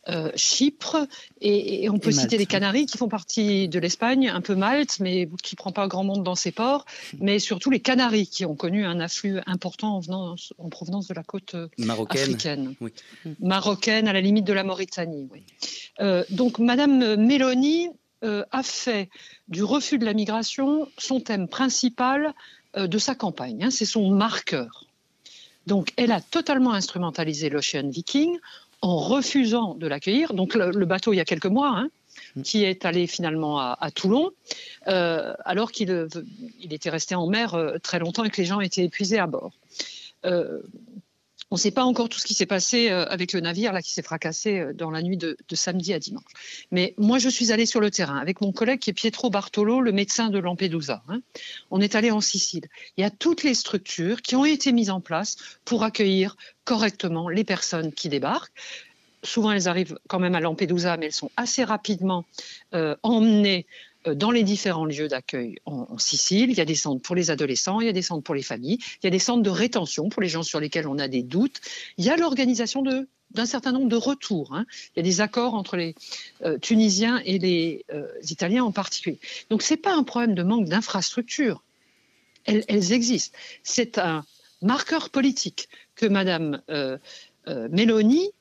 euh, 0.09 0.31
Chypre, 0.35 1.05
et, 1.41 1.89
on 1.89 1.99
peut 1.99 2.11
citer 2.11 2.37
les 2.37 2.45
Canaries 2.45 2.85
qui 2.85 2.97
font 2.97 3.09
partie 3.09 3.67
de 3.67 3.77
l'Espagne, 3.77 4.29
un 4.29 4.41
peu 4.41 4.55
Malte, 4.55 4.99
mais 4.99 5.27
qui 5.43 5.55
ne 5.55 5.57
prend 5.57 5.71
pas 5.71 5.87
grand 5.87 6.03
monde 6.03 6.23
dans 6.23 6.35
ses 6.35 6.51
ports, 6.51 6.85
mais 7.19 7.39
surtout 7.39 7.69
les 7.69 7.81
Canaries 7.81 8.27
qui 8.27 8.45
ont 8.45 8.55
connu 8.55 8.85
un 8.85 8.99
afflux 8.99 9.39
important 9.45 9.97
en, 9.97 9.99
venant, 9.99 10.35
en 10.57 10.69
provenance 10.69 11.07
de 11.07 11.13
la 11.13 11.23
côte 11.23 11.55
euh, 11.55 11.67
marocaine. 11.77 12.21
africaine. 12.21 12.75
Marocaine, 13.41 14.07
à 14.07 14.13
la 14.13 14.21
limite 14.21 14.45
de 14.45 14.53
la 14.53 14.63
Mauritanie. 14.63 15.29
Euh, 15.99 16.23
donc 16.29 16.59
Madame 16.59 17.15
Mélanie 17.17 17.89
a 18.23 18.63
fait 18.63 19.09
du 19.47 19.63
refus 19.63 19.97
de 19.97 20.05
la 20.05 20.13
migration 20.13 20.87
son 20.97 21.19
thème 21.19 21.47
principal 21.47 22.33
de 22.75 22.97
sa 22.97 23.15
campagne. 23.15 23.63
Hein. 23.63 23.71
C'est 23.71 23.85
son 23.85 24.09
marqueur. 24.09 24.87
Donc 25.67 25.91
elle 25.97 26.11
a 26.11 26.21
totalement 26.21 26.73
instrumentalisé 26.73 27.49
l'Ocean 27.49 27.89
Viking 27.89 28.39
en 28.81 28.97
refusant 28.97 29.75
de 29.75 29.85
l'accueillir. 29.85 30.33
Donc 30.33 30.55
le, 30.55 30.85
bateau, 30.85 31.13
il 31.13 31.17
y 31.17 31.19
a 31.19 31.25
quelques 31.25 31.45
mois, 31.45 31.77
hein, 31.77 31.89
mm. 32.35 32.41
qui 32.41 32.63
est 32.63 32.85
allé 32.85 33.05
finalement 33.05 33.59
à, 33.59 33.91
Toulon, 33.93 34.31
euh, 34.87 35.33
alors 35.43 35.71
qu'il 35.71 35.91
euh, 35.91 36.07
il 36.59 36.73
était 36.73 36.89
resté 36.89 37.15
en 37.15 37.27
mer 37.27 37.53
euh, 37.53 37.77
très 37.79 37.99
longtemps 37.99 38.23
et 38.23 38.29
que 38.29 38.41
les 38.41 38.45
gens 38.45 38.61
étaient 38.61 38.85
épuisés 38.85 39.19
à 39.19 39.27
bord. 39.27 39.51
On 41.49 41.55
ne 41.55 41.59
sait 41.59 41.71
pas 41.71 41.85
encore 41.85 42.09
tout 42.09 42.19
ce 42.19 42.25
qui 42.25 42.33
s'est 42.33 42.45
passé 42.45 42.89
euh, 42.89 43.05
avec 43.05 43.31
le 43.31 43.39
navire 43.39 43.71
là 43.71 43.81
qui 43.81 43.91
s'est 43.91 44.01
fracassé 44.01 44.59
euh, 44.59 44.73
dans 44.73 44.91
la 44.91 45.01
nuit 45.01 45.15
de, 45.15 45.37
samedi 45.53 45.93
à 45.93 45.99
dimanche. 45.99 46.23
Mais 46.71 46.93
moi, 46.97 47.19
je 47.19 47.29
suis 47.29 47.51
allée 47.51 47.65
sur 47.65 47.79
le 47.79 47.89
terrain 47.89 48.17
avec 48.17 48.41
mon 48.41 48.51
collègue 48.51 48.79
qui 48.79 48.89
est 48.89 48.93
Pietro 48.93 49.29
Bartolo, 49.29 49.79
le 49.79 49.91
médecin 49.93 50.29
de 50.29 50.39
Lampedusa. 50.39 51.03
Hein. 51.07 51.21
On 51.71 51.79
est 51.79 51.95
allé 51.95 52.11
en 52.11 52.19
Sicile. 52.19 52.65
Il 52.97 53.01
y 53.01 53.05
a 53.05 53.09
toutes 53.09 53.43
les 53.43 53.53
structures 53.53 54.21
qui 54.21 54.35
ont 54.35 54.45
été 54.45 54.73
mises 54.73 54.89
en 54.89 54.99
place 54.99 55.37
pour 55.63 55.83
accueillir 55.83 56.35
correctement 56.65 57.29
les 57.29 57.45
personnes 57.45 57.93
qui 57.93 58.09
débarquent. 58.09 58.51
Souvent, 59.23 59.51
elles 59.51 59.67
arrivent 59.67 59.97
quand 60.07 60.19
même 60.19 60.35
à 60.35 60.41
Lampedusa, 60.41 60.97
mais 60.97 61.07
elles 61.07 61.11
sont 61.13 61.31
assez 61.37 61.63
rapidement 61.63 62.25
euh, 62.73 62.95
emmenées 63.03 63.65
dans 64.15 64.31
les 64.31 64.43
différents 64.43 64.85
lieux 64.85 65.07
d'accueil 65.07 65.57
en, 65.65 65.97
Sicile. 65.97 66.49
Il 66.51 66.57
y 66.57 66.61
a 66.61 66.65
des 66.65 66.75
centres 66.75 67.01
pour 67.01 67.15
les 67.15 67.31
adolescents, 67.31 67.81
il 67.81 67.87
y 67.87 67.89
a 67.89 67.93
des 67.93 68.01
centres 68.01 68.23
pour 68.23 68.35
les 68.35 68.43
familles, 68.43 68.77
il 69.01 69.05
y 69.05 69.07
a 69.07 69.09
des 69.09 69.19
centres 69.19 69.43
de 69.43 69.49
rétention 69.49 70.09
pour 70.09 70.21
les 70.21 70.29
gens 70.29 70.43
sur 70.43 70.59
lesquels 70.59 70.87
on 70.87 70.99
a 70.99 71.07
des 71.07 71.23
doutes. 71.23 71.59
Il 71.97 72.05
y 72.05 72.09
a 72.09 72.17
l'organisation 72.17 72.83
d'un 73.31 73.45
certain 73.45 73.71
nombre 73.71 73.89
de 73.89 73.95
retours. 73.95 74.53
Hein. 74.53 74.65
Il 74.95 74.99
y 74.99 75.01
a 75.01 75.03
des 75.03 75.21
accords 75.21 75.53
entre 75.53 75.75
les 75.75 75.95
euh, 76.43 76.57
Tunisiens 76.59 77.21
et 77.25 77.39
les 77.39 77.85
euh, 77.91 78.07
Italiens 78.29 78.63
en 78.63 78.71
particulier. 78.71 79.19
Donc 79.49 79.61
ce 79.61 79.73
n'est 79.73 79.79
pas 79.79 79.93
un 79.93 80.03
problème 80.03 80.35
de 80.35 80.43
manque 80.43 80.67
d'infrastructures. 80.67 81.63
Elles, 82.45 82.93
existent. 82.93 83.37
C'est 83.63 83.97
un 83.97 84.23
marqueur 84.61 85.09
politique 85.09 85.67
que 85.95 86.05
Mme 86.05 86.61
euh, 86.69 86.97
Meloni 87.45 88.31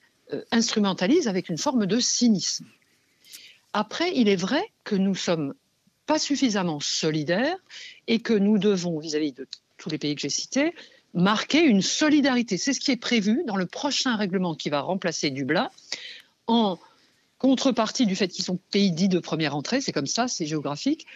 instrumentalise 0.52 1.26
avec 1.26 1.48
une 1.48 1.59
forme 1.59 1.87
de 1.87 1.98
cynisme. 1.98 2.66
Après, 3.76 4.10
il 4.14 4.30
est 4.30 4.36
vrai 4.36 4.72
que 4.84 4.94
nous 4.94 5.14
sommes 5.14 5.52
pas 6.06 6.18
suffisamment 6.18 6.80
solidaires 6.80 7.58
et 8.06 8.20
que 8.20 8.32
nous 8.32 8.56
devons, 8.56 8.98
vis-à-vis 8.98 9.32
de 9.32 9.46
tous 9.76 9.90
les 9.90 9.98
pays 9.98 10.14
que 10.14 10.22
j'ai 10.22 10.30
cités, 10.30 10.74
marquer 11.12 11.60
une 11.60 11.82
solidarité. 11.82 12.56
C'est 12.56 12.72
ce 12.72 12.80
qui 12.80 12.90
est 12.90 12.96
prévu 12.96 13.42
dans 13.46 13.56
le 13.56 13.66
prochain 13.66 14.16
règlement 14.16 14.54
qui 14.54 14.70
va 14.70 14.80
remplacer 14.80 15.28
Dublin, 15.28 15.68
en 16.46 16.78
contrepartie 17.36 18.06
du 18.06 18.16
fait 18.16 18.28
qu'ils 18.28 18.46
sont 18.46 18.58
pays 18.70 18.92
dits 18.92 19.10
de 19.10 19.18
première 19.18 19.54
entrée, 19.54 19.82
c'est 19.82 19.92
comme 19.92 20.06
ça, 20.06 20.26
c'est 20.26 20.46
géographique. 20.46 21.06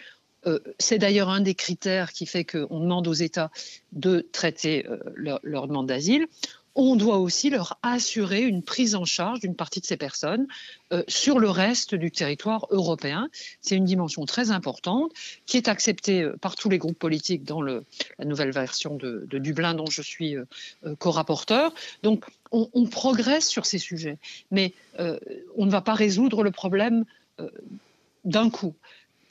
Euh, 0.45 0.59
c'est 0.77 0.99
d'ailleurs 0.99 1.29
un 1.29 1.41
des 1.41 1.55
critères 1.55 2.11
qui 2.11 2.27
fait 2.27 2.45
qu'on 2.45 2.79
demande 2.79 3.07
aux 3.07 3.13
États 3.13 3.49
de 3.91 4.27
traiter 4.31 4.85
euh, 4.87 4.99
leur, 5.15 5.67
demande 5.67 5.87
d'asile 5.87 6.27
on 6.75 6.95
doit 6.95 7.17
aussi 7.17 7.49
leur 7.49 7.77
assurer 7.83 8.41
une 8.41 8.63
prise 8.63 8.95
en 8.95 9.05
charge 9.05 9.41
d'une 9.41 9.55
partie 9.55 9.81
de 9.81 9.85
ces 9.85 9.97
personnes 9.97 10.47
euh, 10.93 11.03
sur 11.07 11.39
le 11.39 11.49
reste 11.49 11.95
du 11.95 12.11
territoire 12.11 12.67
européen. 12.69 13.29
C'est 13.61 13.75
une 13.75 13.85
dimension 13.85 14.25
très 14.25 14.51
importante 14.51 15.11
qui 15.45 15.57
est 15.57 15.67
acceptée 15.67 16.21
euh, 16.21 16.37
par 16.39 16.55
tous 16.55 16.69
les 16.69 16.77
groupes 16.77 16.97
politiques 16.97 17.43
dans 17.43 17.61
la 17.61 17.81
nouvelle 18.23 18.51
version 18.51 18.95
de, 18.95 19.27
Dublin 19.31 19.73
dont 19.73 19.89
je 19.89 20.01
suis 20.01 20.35
euh, 20.35 20.45
co-rapporteur. 20.99 21.73
Donc 22.03 22.25
on, 22.51 22.85
progresse 22.85 23.47
sur 23.47 23.65
ces 23.65 23.77
sujets, 23.77 24.17
mais 24.51 24.73
on 24.99 25.65
ne 25.65 25.71
va 25.71 25.79
pas 25.79 25.93
résoudre 25.93 26.43
le 26.43 26.51
problème 26.51 27.05
d'un 28.25 28.49
coup. 28.49 28.75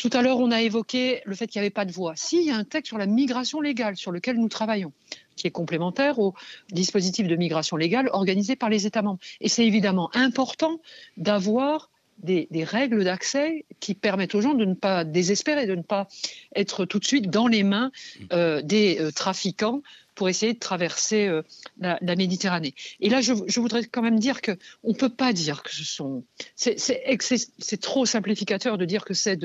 Tout 0.00 0.08
à 0.14 0.22
l'heure, 0.22 0.38
on 0.38 0.50
a 0.50 0.62
évoqué 0.62 1.20
le 1.26 1.34
fait 1.34 1.46
qu'il 1.46 1.60
n'y 1.60 1.66
avait 1.66 1.70
pas 1.70 1.84
de 1.84 1.92
voix. 1.92 2.14
Si, 2.16 2.38
il 2.38 2.46
y 2.46 2.50
a 2.50 2.56
un 2.56 2.64
texte 2.64 2.88
sur 2.88 2.96
la 2.96 3.04
migration 3.04 3.60
légale 3.60 3.98
sur 3.98 4.12
lequel 4.12 4.36
nous 4.36 4.48
travaillons 4.48 4.92
qui 5.36 5.46
est 5.46 5.50
complémentaire 5.50 6.18
au 6.18 6.34
dispositif 6.70 7.26
de 7.26 7.36
migration 7.36 7.76
légale 7.76 8.08
organisé 8.12 8.56
par 8.56 8.70
les 8.70 8.86
États 8.86 9.02
membres. 9.02 9.20
Et 9.42 9.48
c'est 9.48 9.66
évidemment 9.66 10.10
important 10.14 10.80
d'avoir 11.18 11.90
des, 12.22 12.48
règles 12.64 13.04
d'accès 13.04 13.66
qui 13.78 13.94
permettent 13.94 14.34
aux 14.34 14.40
gens 14.40 14.54
de 14.54 14.64
ne 14.64 14.74
pas 14.74 15.04
désespérer, 15.04 15.66
de 15.66 15.74
ne 15.74 15.82
pas 15.82 16.08
être 16.56 16.86
tout 16.86 16.98
de 16.98 17.04
suite 17.04 17.30
dans 17.30 17.46
les 17.46 17.62
mains 17.62 17.90
euh, 18.32 18.62
des 18.62 18.98
euh, 19.00 19.10
trafiquants 19.10 19.82
pour 20.20 20.28
essayer 20.28 20.52
de 20.52 20.58
traverser 20.58 21.28
euh, 21.28 21.40
la, 21.80 21.98
Méditerranée. 22.14 22.74
Et 23.00 23.08
là, 23.08 23.22
je, 23.22 23.32
voudrais 23.58 23.84
quand 23.84 24.02
même 24.02 24.18
dire 24.18 24.42
qu'on 24.42 24.58
ne 24.84 24.92
peut 24.92 25.08
pas 25.08 25.32
dire 25.32 25.62
que 25.62 25.74
ce 25.74 25.82
sont... 25.82 26.24
C'est 26.56 27.80
trop 27.80 28.04
simplificateur 28.04 28.76
de 28.76 28.84
dire 28.84 29.06
que 29.06 29.14
c'est 29.14 29.38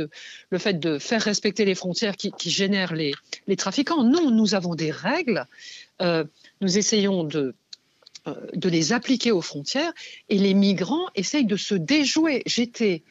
le 0.50 0.58
fait 0.58 0.78
de 0.78 1.00
faire 1.00 1.22
respecter 1.22 1.64
les 1.64 1.76
frontières 1.76 2.18
qui, 2.18 2.34
qui 2.34 2.50
génère 2.50 2.94
les, 2.94 3.14
les 3.48 3.56
trafiquants. 3.56 4.04
Non, 4.04 4.32
nous 4.32 4.54
avons 4.54 4.76
des 4.76 4.92
règles 4.92 5.48
euh, 6.02 6.26
nous 6.60 6.78
essayons 6.78 7.24
de 7.24 7.56
euh, 8.28 8.34
de 8.54 8.70
les 8.70 8.92
appliquer 8.92 9.32
aux 9.32 9.42
frontières 9.42 9.94
et 10.30 10.40
les 10.40 10.56
migrants 10.56 11.08
essayent 11.14 11.46
de 11.46 11.58
se 11.58 11.76
déjouer. 11.76 12.42
J'étais 12.48 13.04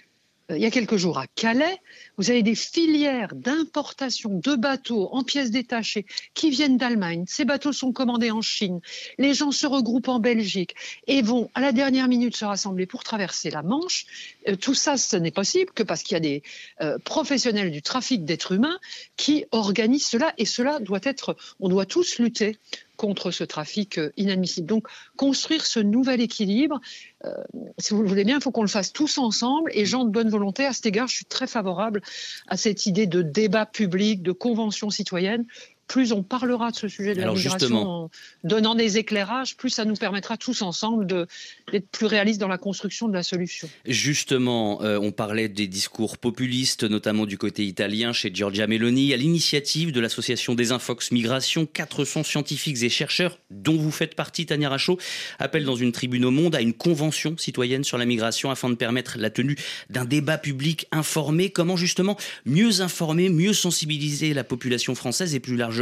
il 0.50 0.58
y 0.58 0.66
a 0.66 0.70
quelques 0.70 0.96
jours 0.96 1.18
à 1.18 1.26
Calais, 1.26 1.80
vous 2.18 2.30
avez 2.30 2.42
des 2.42 2.54
filières 2.54 3.34
d'importation 3.34 4.30
de 4.30 4.54
bateaux 4.56 5.08
en 5.12 5.24
pièces 5.24 5.50
détachées 5.50 6.04
qui 6.34 6.50
viennent 6.50 6.76
d'Allemagne. 6.76 7.24
Ces 7.26 7.44
bateaux 7.44 7.72
sont 7.72 7.92
commandés 7.92 8.30
en 8.30 8.42
Chine. 8.42 8.80
Les 9.18 9.32
gens 9.32 9.52
se 9.52 9.66
regroupent 9.66 10.08
en 10.08 10.20
Belgique 10.20 10.74
et 11.06 11.22
vont 11.22 11.50
à 11.54 11.60
la 11.60 11.72
dernière 11.72 12.08
minute 12.08 12.36
se 12.36 12.44
rassembler 12.44 12.86
pour 12.86 13.04
traverser 13.04 13.50
la 13.50 13.62
Manche. 13.62 14.06
Euh, 14.48 14.56
tout 14.56 14.74
ça, 14.74 14.96
ce 14.98 15.16
n'est 15.16 15.30
possible 15.30 15.70
que 15.72 15.82
parce 15.82 16.02
qu'il 16.02 16.14
y 16.14 16.18
a 16.18 16.20
des 16.20 16.42
euh, 16.82 16.98
professionnels 16.98 17.70
du 17.70 17.80
trafic 17.80 18.24
d'êtres 18.24 18.52
humains 18.52 18.78
qui 19.16 19.46
organisent 19.50 20.06
cela 20.06 20.34
et 20.36 20.44
cela 20.44 20.78
doit 20.78 21.00
être, 21.04 21.36
on 21.60 21.68
doit 21.68 21.86
tous 21.86 22.18
lutter 22.18 22.58
contre 22.96 23.30
ce 23.30 23.44
trafic 23.44 23.98
euh, 23.98 24.12
inadmissible. 24.16 24.66
Donc, 24.66 24.86
construire 25.16 25.66
ce 25.66 25.80
nouvel 25.80 26.20
équilibre, 26.20 26.80
euh, 27.24 27.30
si 27.78 27.94
vous 27.94 28.02
le 28.02 28.08
voulez 28.08 28.24
bien, 28.24 28.36
il 28.36 28.42
faut 28.42 28.50
qu'on 28.50 28.62
le 28.62 28.68
fasse 28.68 28.92
tous 28.92 29.18
ensemble. 29.18 29.70
Et 29.74 29.86
gens 29.86 30.04
de 30.04 30.10
bonne 30.10 30.28
volonté, 30.28 30.64
à 30.64 30.72
cet 30.72 30.86
égard, 30.86 31.08
je 31.08 31.16
suis 31.16 31.24
très 31.24 31.46
favorable 31.46 32.02
à 32.46 32.56
cette 32.56 32.86
idée 32.86 33.06
de 33.06 33.22
débat 33.22 33.66
public, 33.66 34.22
de 34.22 34.32
convention 34.32 34.90
citoyenne 34.90 35.44
plus 35.86 36.12
on 36.12 36.22
parlera 36.22 36.70
de 36.70 36.76
ce 36.76 36.88
sujet 36.88 37.14
de 37.14 37.20
la 37.20 37.32
migration 37.32 37.76
en 37.76 38.10
donnant 38.42 38.74
des 38.74 38.98
éclairages, 38.98 39.56
plus 39.56 39.70
ça 39.70 39.84
nous 39.84 39.94
permettra 39.94 40.36
tous 40.36 40.62
ensemble 40.62 41.06
d'être 41.06 41.88
plus 41.90 42.06
réalistes 42.06 42.40
dans 42.40 42.48
la 42.48 42.58
construction 42.58 43.08
de 43.08 43.14
la 43.14 43.22
solution. 43.22 43.68
Justement, 43.86 44.82
euh, 44.82 44.98
on 44.98 45.12
parlait 45.12 45.48
des 45.48 45.66
discours 45.66 46.18
populistes, 46.18 46.84
notamment 46.84 47.26
du 47.26 47.38
côté 47.38 47.64
italien 47.64 48.12
chez 48.12 48.30
Giorgia 48.32 48.66
Meloni, 48.66 49.12
à 49.12 49.16
l'initiative 49.16 49.92
de 49.92 50.00
l'association 50.00 50.54
des 50.54 50.72
Infox 50.72 51.10
Migration. 51.12 51.66
400 51.66 52.22
scientifiques 52.22 52.82
et 52.82 52.88
chercheurs, 52.88 53.38
dont 53.50 53.76
vous 53.76 53.90
faites 53.90 54.14
partie, 54.14 54.46
Tania 54.46 54.68
Rachaud, 54.68 54.98
appellent 55.38 55.64
dans 55.64 55.76
une 55.76 55.92
tribune 55.92 56.24
au 56.24 56.30
monde 56.30 56.54
à 56.54 56.60
une 56.60 56.72
convention 56.72 57.36
citoyenne 57.36 57.84
sur 57.84 57.98
la 57.98 58.06
migration 58.06 58.50
afin 58.50 58.70
de 58.70 58.74
permettre 58.74 59.18
la 59.18 59.30
tenue 59.30 59.56
d'un 59.90 60.04
débat 60.04 60.38
public 60.38 60.86
informé. 60.92 61.50
Comment 61.50 61.76
justement 61.76 62.16
mieux 62.46 62.80
informer, 62.80 63.28
mieux 63.28 63.52
sensibiliser 63.52 64.34
la 64.34 64.44
population 64.44 64.94
française 64.94 65.34
et 65.34 65.40
plus 65.40 65.56
largement 65.56 65.73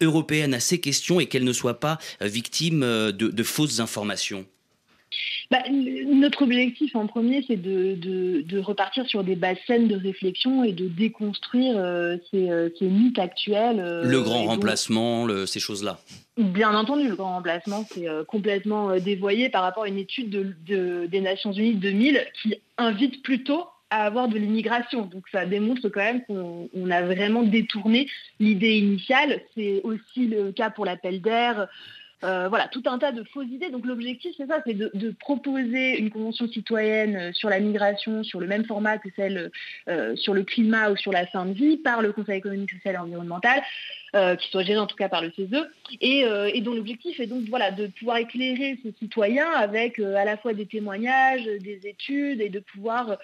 européenne 0.00 0.54
à 0.54 0.60
ces 0.60 0.80
questions 0.80 1.20
et 1.20 1.26
qu'elle 1.26 1.44
ne 1.44 1.52
soit 1.52 1.80
pas 1.80 1.98
euh, 2.22 2.26
victime 2.26 2.82
euh, 2.82 3.12
de, 3.12 3.42
fausses 3.42 3.80
informations 3.80 4.46
bah, 5.50 5.58
notre 5.68 6.42
objectif 6.42 6.94
en 6.94 7.08
premier, 7.08 7.44
c'est 7.48 7.56
de, 7.56 8.60
repartir 8.60 9.04
sur 9.06 9.24
des 9.24 9.34
bases 9.34 9.56
saines 9.66 9.88
de 9.88 9.96
réflexion 9.96 10.62
et 10.62 10.72
de 10.72 10.86
déconstruire 10.86 11.74
euh, 11.76 12.16
ces, 12.30 12.86
mythes 12.86 13.18
actuels. 13.18 14.02
le 14.04 14.20
grand 14.20 14.44
remplacement, 14.44 15.26
ces 15.46 15.58
choses-là. 15.58 15.98
Bien 16.36 16.72
entendu, 16.76 17.08
le 17.08 17.16
grand 17.16 17.34
remplacement, 17.34 17.84
c'est 17.90 18.06
complètement 18.28 18.96
dévoyé 19.00 19.48
par 19.48 19.62
rapport 19.62 19.82
à 19.82 19.88
une 19.88 19.98
étude 19.98 20.54
des 20.64 21.20
Nations 21.20 21.52
Unies 21.52 21.74
2000 21.74 22.24
qui 22.40 22.54
invite 22.78 23.20
plutôt 23.24 23.64
à 23.90 24.04
avoir 24.04 24.28
de 24.28 24.38
l'immigration. 24.38 25.06
Donc 25.06 25.24
ça 25.30 25.46
démontre 25.46 25.88
quand 25.88 26.00
même 26.00 26.24
qu'on 26.24 26.90
a 26.90 27.02
vraiment 27.02 27.42
détourné 27.42 28.08
l'idée 28.38 28.78
initiale. 28.78 29.40
C'est 29.54 29.80
aussi 29.84 30.26
le 30.26 30.52
cas 30.52 30.70
pour 30.70 30.84
l'appel 30.84 31.20
d'air 31.20 31.68
voilà, 32.22 32.68
tout 32.68 32.82
un 32.86 32.98
tas 32.98 33.12
de 33.12 33.22
fausses 33.24 33.48
idées. 33.48 33.70
Donc 33.70 33.86
l'objectif, 33.86 34.34
c'est 34.36 34.46
ça, 34.46 34.60
c'est 34.66 34.74
de, 34.74 35.14
proposer 35.18 35.98
une 35.98 36.10
convention 36.10 36.48
citoyenne 36.48 37.32
sur 37.34 37.48
la 37.48 37.60
migration, 37.60 38.22
sur 38.22 38.40
le 38.40 38.46
même 38.46 38.64
format 38.64 38.98
que 38.98 39.08
celle 39.16 39.50
sur 40.16 40.34
le 40.34 40.42
climat 40.44 40.90
ou 40.90 40.96
sur 40.96 41.12
la 41.12 41.26
fin 41.26 41.46
de 41.46 41.52
vie, 41.52 41.76
par 41.76 42.02
le 42.02 42.12
Conseil 42.12 42.38
économique, 42.38 42.70
social 42.70 42.94
et 42.94 42.98
environnemental, 42.98 43.62
qui 44.38 44.50
soit 44.50 44.62
géré 44.62 44.78
en 44.78 44.86
tout 44.86 44.96
cas 44.96 45.08
par 45.08 45.22
le 45.22 45.32
CESE, 45.32 45.66
et, 46.00 46.60
dont 46.60 46.74
l'objectif 46.74 47.20
est 47.20 47.26
donc 47.26 47.44
de 47.44 47.86
pouvoir 47.86 48.18
éclairer 48.18 48.78
ces 48.82 48.92
citoyens 48.98 49.50
avec 49.50 49.98
à 49.98 50.24
la 50.24 50.36
fois 50.36 50.54
des 50.54 50.66
témoignages, 50.66 51.44
des 51.44 51.80
études, 51.84 52.40
et 52.40 52.48
de 52.48 52.60
pouvoir 52.60 53.18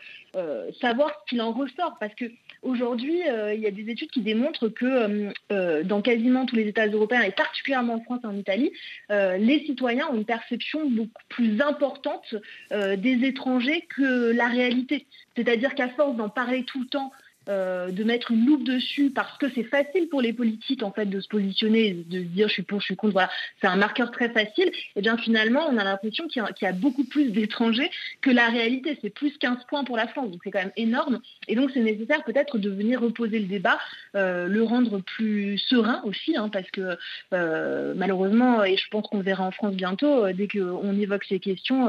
savoir 0.81 1.11
ce 1.11 1.31
qu'il 1.31 1.41
en 1.43 1.53
ressort. 1.53 1.97
Parce 2.01 2.15
que 2.15 2.27
Aujourd'hui, 2.63 3.23
euh, 3.29 3.55
il 3.55 3.61
y 3.61 3.67
a 3.67 3.71
des 3.71 3.91
études 3.91 4.11
qui 4.11 4.21
démontrent 4.21 4.69
que 4.69 4.85
euh, 4.85 5.33
euh, 5.53 5.83
dans 5.83 6.03
quasiment 6.03 6.47
tous 6.47 6.57
les 6.57 6.69
États 6.69 6.87
européens, 6.87 7.23
et 7.23 7.31
particulièrement 7.31 7.95
en 7.95 8.01
France 8.01 8.21
et 8.25 8.27
en 8.27 8.37
Italie, 8.37 8.73
les 9.11 9.65
citoyens 9.67 10.09
ont 10.09 10.17
une 10.17 10.25
perception 10.25 10.89
beaucoup 10.89 11.23
plus 11.29 11.61
importante 11.61 12.35
des 12.71 13.25
étrangers 13.25 13.87
que 13.89 14.33
la 14.33 14.49
réalité. 14.49 15.07
C'est-à-dire 15.37 15.75
qu'à 15.75 15.89
force 15.89 16.17
d'en 16.17 16.29
parler 16.29 16.65
tout 16.65 16.81
le 16.81 16.87
temps, 16.87 17.13
euh, 17.49 17.91
de 17.91 18.03
mettre 18.03 18.33
une 18.33 18.45
loupe 18.45 18.65
dessus 18.65 19.11
parce 19.11 19.39
que 19.39 19.47
c'est 19.55 19.63
facile 19.63 20.09
pour 20.09 20.21
les 20.21 20.33
politiques 20.33 20.83
en 20.83 20.91
fait 20.91 21.07
de 21.07 21.21
se 21.21 21.29
positionner, 21.29 21.95
de 21.95 22.19
se 22.19 22.25
dire 22.25 22.49
je 22.49 22.55
suis 22.55 22.63
pour, 22.63 22.81
je 22.81 22.87
suis 22.87 22.97
contre, 22.97 23.13
voilà, 23.13 23.31
c'est 23.61 23.69
un 23.69 23.77
marqueur 23.77 24.11
très 24.11 24.31
facile. 24.31 24.71
Et 24.97 25.01
bien 25.01 25.17
finalement, 25.17 25.67
on 25.71 25.77
a 25.77 25.85
l'impression 25.85 26.27
qu'il 26.27 26.43
y, 26.63 26.67
a 26.67 26.73
beaucoup 26.73 27.05
plus 27.05 27.31
d'étrangers 27.31 27.91
que 28.21 28.31
la 28.31 28.49
réalité. 28.49 28.99
C'est 29.01 29.11
plus 29.11 29.37
15 29.39 29.59
points 29.69 29.85
pour 29.85 29.97
la 29.97 30.09
France, 30.09 30.31
donc 30.31 30.41
c'est 30.43 30.51
quand 30.51 30.59
même 30.59 30.73
énorme. 30.77 31.21
Et 31.47 31.55
donc 31.55 31.71
c'est 31.73 31.81
nécessaire 31.81 32.25
peut-être 32.25 32.59
de 32.59 32.71
venir 32.71 33.01
reposer 33.01 33.39
le 33.39 33.47
débat, 33.47 33.79
euh, 34.17 34.49
le 34.49 34.63
rendre 34.65 34.99
plus 34.99 35.59
serein 35.59 36.03
aussi, 36.05 36.37
hein, 36.37 36.49
parce 36.49 36.71
que 36.73 36.99
euh, 37.33 37.95
malheureusement, 37.97 38.65
et 38.65 38.77
je 38.77 38.89
pense 38.91 39.07
qu'on 39.07 39.21
verra 39.21 39.45
en 39.45 39.53
France 39.53 39.75
bientôt, 39.75 40.33
dès 40.33 40.49
qu'on 40.49 40.99
évoque 40.99 41.25
ces 41.25 41.39
questions 41.39 41.89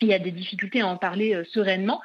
il 0.00 0.08
y 0.08 0.14
a 0.14 0.18
des 0.18 0.30
difficultés 0.30 0.80
à 0.82 0.86
en 0.86 0.96
parler 0.96 1.34
euh, 1.34 1.44
sereinement. 1.44 2.00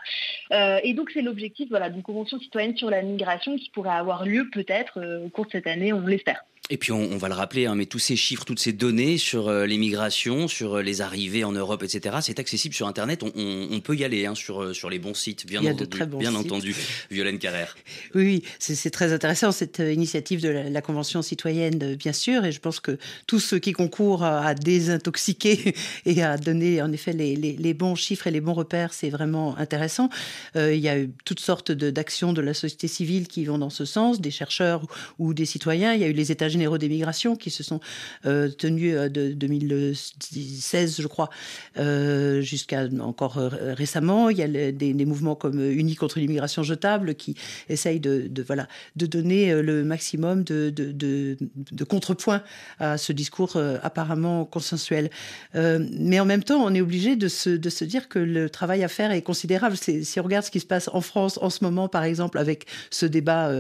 Euh, 0.52 0.80
et 0.84 0.94
donc 0.94 1.12
c'est 1.14 1.22
l'objectif 1.22 1.70
voilà, 1.70 1.90
d'une 1.90 2.04
convention 2.04 2.40
citoyenne 2.40 2.76
sur 2.78 2.90
la 2.90 3.02
migration 3.02 3.58
qui 3.58 3.70
pourrait 3.70 3.90
avoir 3.90 4.26
lieu 4.26 4.50
peut-être 4.52 5.00
euh, 5.00 5.26
au 5.26 5.30
cours 5.30 5.46
de 5.46 5.52
cette 5.52 5.68
année, 5.68 5.94
on 5.94 6.02
l'espère. 6.02 6.44
Et 6.72 6.78
puis 6.78 6.94
on, 6.94 7.18
va 7.18 7.28
le 7.28 7.34
rappeler, 7.34 7.66
hein, 7.66 7.76
mais 7.76 7.86
tous 7.86 8.00
ces 8.00 8.16
chiffres, 8.16 8.46
toutes 8.46 8.62
ces 8.62 8.72
données 8.72 9.18
sur 9.18 9.50
euh, 9.50 9.66
les 9.66 9.78
migrations, 9.78 10.48
sur 10.48 10.78
euh, 10.78 10.82
les 10.82 11.02
arrivées 11.02 11.44
en 11.44 11.52
Europe, 11.52 11.84
etc., 11.84 12.20
c'est 12.22 12.40
accessible 12.40 12.74
sur 12.74 12.88
Internet. 12.88 13.24
On, 13.24 13.80
peut 13.82 13.94
y 13.98 14.06
aller 14.06 14.26
hein, 14.26 14.36
sur, 14.36 14.64
euh, 14.64 14.74
sur 14.74 14.90
les 14.90 14.98
bons 14.98 15.14
sites, 15.14 15.46
bien, 15.46 15.60
entendu, 15.66 16.00
bien 16.18 16.34
entendu, 16.34 16.74
Violaine 17.12 17.40
Carrère. 17.40 17.76
Oui, 18.16 18.24
oui 18.24 18.44
c'est 18.60 18.90
très 18.90 19.12
intéressant 19.12 19.52
cette 19.52 19.80
initiative 19.80 20.42
de 20.42 20.50
la, 20.50 20.82
Convention 20.82 21.22
citoyenne, 21.22 21.96
bien 21.96 22.14
sûr, 22.14 22.46
et 22.46 22.52
je 22.52 22.60
pense 22.60 22.80
que 22.80 22.98
tous 23.28 23.40
ceux 23.40 23.60
qui 23.60 23.74
concourent 23.74 24.24
à, 24.24 24.54
désintoxiquer 24.54 25.76
et 26.06 26.24
à 26.24 26.38
donner 26.38 26.82
en 26.82 26.92
effet 26.92 27.12
les, 27.12 27.36
les, 27.36 27.74
bons 27.74 27.96
chiffres 27.96 28.28
et 28.28 28.32
les 28.32 28.42
bons 28.42 28.54
repères, 28.54 28.94
c'est 28.94 29.10
vraiment 29.10 29.58
intéressant. 29.58 30.10
il 30.56 30.78
y 30.78 30.90
a 30.90 30.98
eu 30.98 31.12
toutes 31.26 31.40
sortes 31.42 31.72
d'actions 31.72 32.34
de, 32.34 32.42
la 32.42 32.54
société 32.54 32.88
civile 32.88 33.28
qui 33.28 33.44
vont 33.46 33.58
dans 33.58 33.70
ce 33.70 33.86
sens, 33.86 34.22
des 34.22 34.32
chercheurs 34.32 34.86
ou, 35.20 35.34
des 35.34 35.46
citoyens. 35.46 35.94
Il 35.94 36.02
y 36.02 36.04
a 36.04 36.08
eu 36.08 36.14
les 36.14 36.32
États 36.32 36.50
généraux 36.50 36.61
des 36.78 36.90
migrations 36.90 37.36
qui 37.36 37.50
se 37.50 37.64
sont 37.64 37.80
euh, 38.26 38.50
tenus 38.50 38.96
euh, 38.96 39.10
de 39.10 39.34
2016, 39.34 41.02
je 41.02 41.08
crois, 41.08 41.30
euh, 41.78 42.42
jusqu'à 42.42 42.88
encore 43.00 43.36
récemment. 43.36 44.30
Il 44.30 44.38
y 44.38 44.44
a 44.44 44.72
des, 44.72 45.06
mouvements 45.06 45.36
comme 45.36 45.60
Unis 45.60 45.96
contre 45.96 46.20
l'immigration 46.20 46.64
jetable 46.64 47.16
qui 47.16 47.36
essayent 47.70 48.00
de, 48.00 48.30
voilà, 48.46 48.68
de 48.96 49.06
donner 49.06 49.62
le 49.62 49.84
maximum 49.84 50.44
de, 50.44 50.70
de, 50.70 51.84
contrepoint 51.84 52.44
à 52.80 52.98
ce 52.98 53.12
discours 53.12 53.58
apparemment 53.82 54.46
consensuel. 54.46 55.10
mais 55.54 56.20
en 56.20 56.26
même 56.26 56.44
temps, 56.44 56.64
on 56.64 56.74
est 56.74 56.82
obligé 56.82 57.16
de 57.16 57.28
se, 57.28 57.50
de 57.50 57.70
se 57.70 57.84
dire 57.84 58.08
que 58.08 58.20
le 58.20 58.50
travail 58.50 58.84
à 58.84 58.88
faire 58.88 59.12
est 59.12 59.22
considérable. 59.22 59.76
Si 59.78 60.20
on 60.20 60.24
regarde 60.24 60.46
ce 60.46 60.52
qui 60.52 60.60
se 60.60 60.66
passe 60.66 60.90
en 60.94 61.02
France 61.02 61.40
en 61.42 61.50
ce 61.50 61.64
moment, 61.64 61.88
par 61.88 62.04
exemple, 62.04 62.38
avec 62.38 62.66
ce 62.90 63.06
débat 63.06 63.52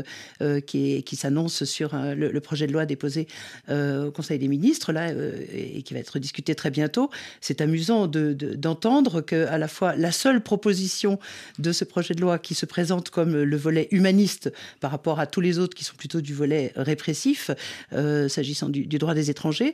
qui, 0.68 1.04
qui 1.04 1.16
s'annonce 1.16 1.64
sur 1.64 1.96
le, 1.96 2.32
le, 2.32 2.42
projet 2.42 2.68
de 2.68 2.74
loi 2.74 2.86
déposé 2.92 3.28
euh, 3.70 4.08
au 4.08 4.12
Conseil 4.12 4.38
des 4.38 4.48
ministres 4.48 4.92
là 4.92 5.10
euh, 5.10 5.44
et 5.54 5.82
qui 5.82 5.94
va 5.94 6.00
être 6.00 6.20
discuté 6.20 6.56
très 6.56 6.72
bientôt. 6.72 7.10
C'est 7.40 7.62
amusant 7.62 8.08
d'entendre 8.08 9.22
que 9.22 9.48
à 9.48 9.58
la 9.58 9.68
fois 9.68 9.96
la 9.96 10.12
seule 10.12 10.42
proposition 10.42 11.20
de 11.60 11.72
ce 11.72 11.86
projet 11.86 12.14
de 12.14 12.22
loi 12.22 12.38
qui 12.38 12.54
se 12.54 12.66
présente 12.66 13.10
comme 13.10 13.42
le 13.42 13.58
volet 13.58 13.88
humaniste 13.92 14.52
par 14.80 14.92
rapport 14.92 15.20
à 15.20 15.28
tous 15.28 15.42
les 15.42 15.58
autres 15.60 15.76
qui 15.76 15.84
sont 15.84 15.96
plutôt 15.96 16.22
du 16.22 16.34
volet 16.34 16.74
répressif, 16.76 17.52
euh, 17.94 18.28
s'agissant 18.28 18.70
du, 18.70 18.86
droit 18.86 19.14
des 19.16 19.30
étrangers, 19.30 19.74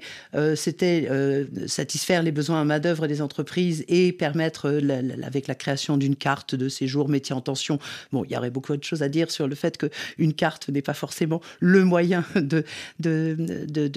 c'était 0.56 1.10
satisfaire 1.68 2.24
les 2.24 2.32
besoins 2.32 2.62
à 2.62 2.64
main 2.64 2.80
d'œuvre 2.80 3.08
des 3.08 3.22
entreprises 3.22 3.84
et 3.90 4.14
permettre 4.14 4.80
avec 5.24 5.48
la 5.48 5.56
création 5.56 5.98
d'une 5.98 6.16
carte 6.16 6.56
de 6.56 6.70
séjour 6.70 7.10
métier 7.10 7.36
en 7.36 7.42
tension. 7.42 7.80
Bon, 8.12 8.24
il 8.24 8.32
y 8.32 8.38
aurait 8.38 8.52
beaucoup 8.52 8.76
de 8.78 8.84
choses 8.84 9.04
à 9.04 9.10
dire 9.10 9.32
sur 9.32 9.48
le 9.48 9.56
fait 9.56 9.78
qu'une 9.78 10.34
carte 10.34 10.70
n'est 10.70 10.82
pas 10.82 10.94
forcément 10.94 11.42
le 11.60 11.84
moyen 11.84 12.24
de, 12.36 12.64
de, 13.00 13.07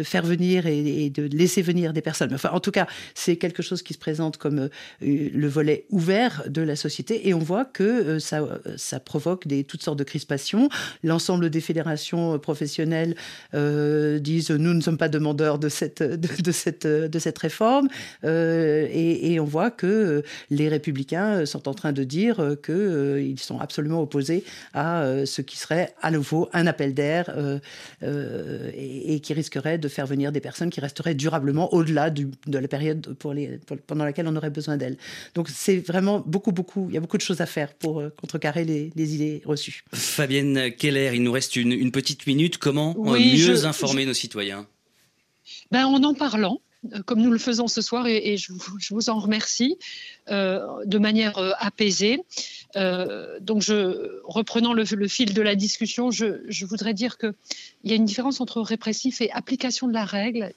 faire 0.02 0.24
venir 0.24 0.66
et, 0.66 1.10
de 1.10 1.24
laisser 1.36 1.62
venir 1.62 1.92
des 1.92 2.02
personnes. 2.02 2.34
Enfin, 2.34 2.50
en 2.52 2.60
tout 2.60 2.70
cas, 2.70 2.86
c'est 3.14 3.36
quelque 3.36 3.62
chose 3.62 3.82
qui 3.82 3.94
se 3.94 3.98
présente 3.98 4.36
comme 4.36 4.58
euh, 4.58 4.68
le 5.00 5.48
volet 5.48 5.86
ouvert 5.90 6.44
de 6.48 6.62
la 6.62 6.76
société 6.76 7.28
et 7.28 7.34
on 7.34 7.38
voit 7.38 7.64
que 7.64 7.82
euh, 7.82 8.18
ça, 8.18 8.40
ça 8.76 9.00
provoque 9.00 9.46
toutes 9.68 9.82
sortes 9.82 9.98
de 9.98 10.04
crispations. 10.04 10.68
L'ensemble 11.04 11.50
des 11.50 11.60
fédérations 11.60 12.38
professionnelles 12.38 13.14
euh, 13.54 14.18
disent 14.18 14.50
nous 14.50 14.74
ne 14.74 14.80
sommes 14.80 14.98
pas 14.98 15.08
demandeurs 15.08 15.58
de 15.58 15.68
cette, 15.68 16.02
de, 16.02 17.08
de 17.08 17.38
réforme 17.40 17.88
et, 18.24 19.38
on 19.40 19.44
voit 19.44 19.70
que 19.70 20.22
les 20.50 20.68
républicains 20.68 21.46
sont 21.46 21.68
en 21.68 21.74
train 21.74 21.92
de 21.92 22.04
dire 22.04 22.56
qu'ils 22.64 23.38
sont 23.38 23.58
absolument 23.58 24.02
opposés 24.02 24.44
à 24.74 25.04
ce 25.24 25.40
qui 25.40 25.56
serait 25.56 25.94
à 26.02 26.10
nouveau 26.10 26.48
un 26.52 26.66
appel 26.66 26.92
d'air 26.94 27.32
qui 29.22 29.34
risquerait 29.34 29.78
de 29.78 29.88
faire 29.88 30.06
venir 30.06 30.32
des 30.32 30.40
personnes 30.40 30.70
qui 30.70 30.80
resteraient 30.80 31.14
durablement 31.14 31.72
au-delà 31.72 32.10
de 32.10 32.28
la 32.46 32.68
période 32.68 33.14
pour 33.14 33.32
les, 33.32 33.58
pendant 33.86 34.04
laquelle 34.04 34.26
on 34.28 34.36
aurait 34.36 34.50
besoin 34.50 34.76
d'elles. 34.76 34.96
Donc 35.34 35.48
c'est 35.48 35.78
vraiment 35.78 36.22
beaucoup, 36.26 36.52
beaucoup, 36.52 36.86
il 36.88 36.94
y 36.94 36.96
a 36.96 37.00
beaucoup 37.00 37.16
de 37.16 37.22
choses 37.22 37.40
à 37.40 37.46
faire 37.46 37.74
pour 37.74 38.00
euh, 38.00 38.10
contrecarrer 38.20 38.64
les, 38.64 38.90
idées 38.96 39.42
reçues. 39.44 39.84
Fabienne 39.92 40.72
Keller, 40.76 41.12
il 41.14 41.22
nous 41.22 41.32
reste 41.32 41.56
une, 41.56 41.90
petite 41.90 42.26
minute. 42.26 42.58
Comment 42.58 42.94
euh, 42.98 43.18
mieux 43.18 43.64
informer 43.64 44.06
nos 44.06 44.14
citoyens? 44.14 44.66
Ben, 45.70 45.86
En 45.86 46.02
en 46.02 46.14
parlant 46.14 46.60
comme 47.04 47.20
nous 47.20 47.30
le 47.30 47.38
faisons 47.38 47.68
ce 47.68 47.82
soir, 47.82 48.06
et, 48.06 48.36
je, 48.36 48.52
vous 48.90 49.10
en 49.10 49.18
remercie, 49.18 49.76
de 50.28 50.98
manière 50.98 51.38
apaisée. 51.58 52.20
donc, 52.74 53.64
reprenant 54.24 54.72
le, 54.72 55.08
fil 55.08 55.34
de 55.34 55.42
la 55.42 55.54
discussion, 55.54 56.10
je, 56.10 56.64
voudrais 56.64 56.94
dire 56.94 57.18
qu'il 57.18 57.34
y 57.84 57.92
a 57.92 57.96
une 57.96 58.04
différence 58.04 58.40
entre 58.40 58.60
répressif 58.62 59.20
et 59.20 59.30
application 59.32 59.88
de 59.88 59.92
la 59.92 60.04
règle. 60.04 60.52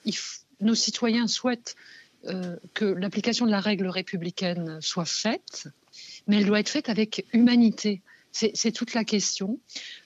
nos 0.60 0.74
citoyens 0.74 1.26
souhaitent 1.26 1.76
que 2.72 2.84
l'application 2.84 3.46
de 3.46 3.50
la 3.50 3.60
règle 3.60 3.86
républicaine 3.86 4.78
soit 4.80 5.04
faite, 5.04 5.68
mais 6.26 6.38
elle 6.38 6.46
doit 6.46 6.60
être 6.60 6.68
faite 6.68 6.88
avec 6.88 7.26
humanité. 7.32 8.00
C'est 8.36 8.72
toute 8.72 8.94
la 8.94 9.04
question. 9.04 9.60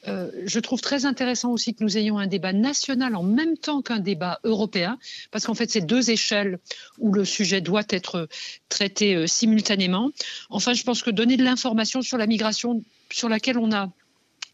Euh, 0.06 0.30
je 0.44 0.60
trouve 0.60 0.82
très 0.82 1.06
intéressant 1.06 1.50
aussi 1.50 1.74
que 1.74 1.82
nous 1.82 1.96
ayons 1.96 2.18
un 2.18 2.26
débat 2.26 2.52
national 2.52 3.16
en 3.16 3.22
même 3.22 3.56
temps 3.56 3.80
qu'un 3.80 4.00
débat 4.00 4.38
européen, 4.44 4.98
parce 5.30 5.46
qu'en 5.46 5.54
fait, 5.54 5.70
c'est 5.70 5.80
deux 5.80 6.10
échelles 6.10 6.58
où 6.98 7.10
le 7.10 7.24
sujet 7.24 7.62
doit 7.62 7.86
être 7.88 8.28
traité 8.68 9.14
euh, 9.14 9.26
simultanément. 9.26 10.10
Enfin, 10.50 10.74
je 10.74 10.82
pense 10.82 11.02
que 11.02 11.10
donner 11.10 11.38
de 11.38 11.42
l'information 11.42 12.02
sur 12.02 12.18
la 12.18 12.26
migration 12.26 12.84
sur 13.10 13.30
laquelle 13.30 13.56
on 13.56 13.72
a 13.72 13.90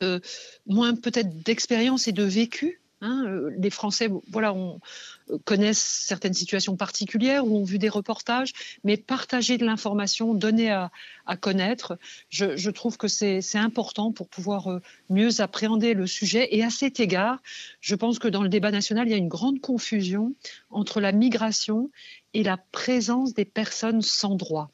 euh, 0.04 0.20
moins 0.66 0.94
peut-être 0.94 1.42
d'expérience 1.42 2.06
et 2.06 2.12
de 2.12 2.22
vécu, 2.22 2.80
Hein, 3.04 3.26
euh, 3.26 3.50
les 3.58 3.68
Français 3.68 4.08
voilà, 4.30 4.54
on, 4.54 4.80
euh, 5.30 5.36
connaissent 5.44 6.06
certaines 6.06 6.32
situations 6.32 6.74
particulières 6.74 7.46
ou 7.46 7.58
ont 7.58 7.62
vu 7.62 7.78
des 7.78 7.90
reportages, 7.90 8.54
mais 8.82 8.96
partager 8.96 9.58
de 9.58 9.66
l'information, 9.66 10.32
donner 10.32 10.70
à, 10.70 10.90
connaître, 11.38 11.98
je, 12.30 12.70
trouve 12.70 12.96
que 12.96 13.08
c'est 13.08 13.58
important 13.58 14.10
pour 14.10 14.28
pouvoir 14.28 14.68
euh, 14.68 14.80
mieux 15.10 15.42
appréhender 15.42 15.92
le 15.92 16.06
sujet. 16.06 16.48
Et 16.56 16.64
à 16.64 16.70
cet 16.70 16.98
égard, 16.98 17.42
je 17.80 17.94
pense 17.94 18.18
que 18.18 18.28
dans 18.28 18.42
le 18.42 18.48
débat 18.48 18.70
national, 18.70 19.06
il 19.06 19.10
y 19.10 19.14
a 19.14 19.18
une 19.18 19.28
grande 19.28 19.60
confusion 19.60 20.32
entre 20.70 21.00
la 21.00 21.12
migration 21.12 21.90
et 22.32 22.42
la 22.42 22.56
présence 22.56 23.34
des 23.34 23.44
personnes 23.44 24.00
sans 24.00 24.34
droit. 24.34 24.70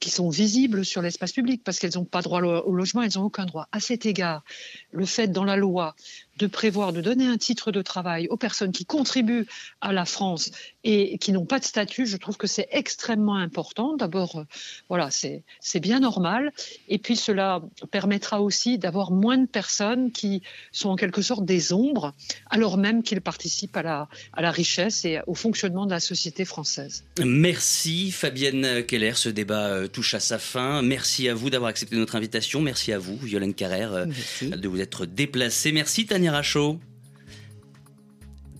Qui 0.00 0.08
sont 0.08 0.30
visibles 0.30 0.82
sur 0.82 1.02
l'espace 1.02 1.32
public 1.32 1.62
parce 1.62 1.78
qu'elles 1.78 1.96
n'ont 1.96 2.06
pas 2.06 2.22
droit 2.22 2.40
au 2.40 2.72
logement, 2.72 3.02
elles 3.02 3.12
n'ont 3.16 3.24
aucun 3.24 3.44
droit. 3.44 3.68
À 3.70 3.78
cet 3.78 4.06
égard, 4.06 4.44
le 4.92 5.04
fait 5.04 5.28
dans 5.28 5.44
la 5.44 5.56
loi 5.56 5.94
de 6.38 6.46
prévoir 6.46 6.92
de 6.92 7.00
donner 7.00 7.26
un 7.26 7.36
titre 7.36 7.70
de 7.70 7.82
travail 7.82 8.26
aux 8.28 8.36
personnes 8.36 8.72
qui 8.72 8.84
contribuent 8.84 9.46
à 9.80 9.92
la 9.92 10.04
France 10.04 10.50
et 10.82 11.18
qui 11.18 11.32
n'ont 11.32 11.46
pas 11.46 11.58
de 11.58 11.64
statut, 11.64 12.06
je 12.06 12.16
trouve 12.16 12.36
que 12.36 12.46
c'est 12.46 12.68
extrêmement 12.70 13.36
important. 13.36 13.96
D'abord, 13.96 14.38
euh, 14.38 14.44
voilà, 14.88 15.10
c'est 15.10 15.80
bien 15.80 16.00
normal. 16.00 16.52
Et 16.88 16.98
puis 16.98 17.16
cela 17.16 17.62
permettra 17.90 18.42
aussi 18.42 18.78
d'avoir 18.78 19.12
moins 19.12 19.38
de 19.38 19.46
personnes 19.46 20.10
qui 20.12 20.42
sont 20.72 20.90
en 20.90 20.96
quelque 20.96 21.22
sorte 21.22 21.44
des 21.44 21.72
ombres, 21.72 22.14
alors 22.50 22.76
même 22.76 23.02
qu'ils 23.02 23.20
participent 23.20 23.76
à 23.76 23.82
la, 23.82 24.08
à 24.32 24.42
la 24.42 24.50
richesse 24.50 25.04
et 25.04 25.20
au 25.26 25.34
fonctionnement 25.34 25.86
de 25.86 25.90
la 25.90 26.00
société 26.00 26.44
française. 26.44 27.04
Merci 27.24 28.10
Fabienne 28.10 28.84
Keller. 28.86 29.12
Ce 29.14 29.28
débat 29.28 29.68
euh, 29.68 29.86
touche 29.86 30.14
à 30.14 30.20
sa 30.20 30.38
fin. 30.38 30.82
Merci 30.82 31.28
à 31.28 31.34
vous 31.34 31.50
d'avoir 31.50 31.70
accepté 31.70 31.96
notre 31.96 32.16
invitation. 32.16 32.60
Merci 32.60 32.92
à 32.92 32.98
vous, 32.98 33.16
Violaine 33.16 33.54
Carrère, 33.54 33.92
euh, 33.92 34.06
de 34.42 34.68
vous 34.68 34.80
être 34.80 35.06
déplacée. 35.06 35.72
Merci 35.72 36.06
Tania 36.06 36.23
Rachaud. 36.32 36.78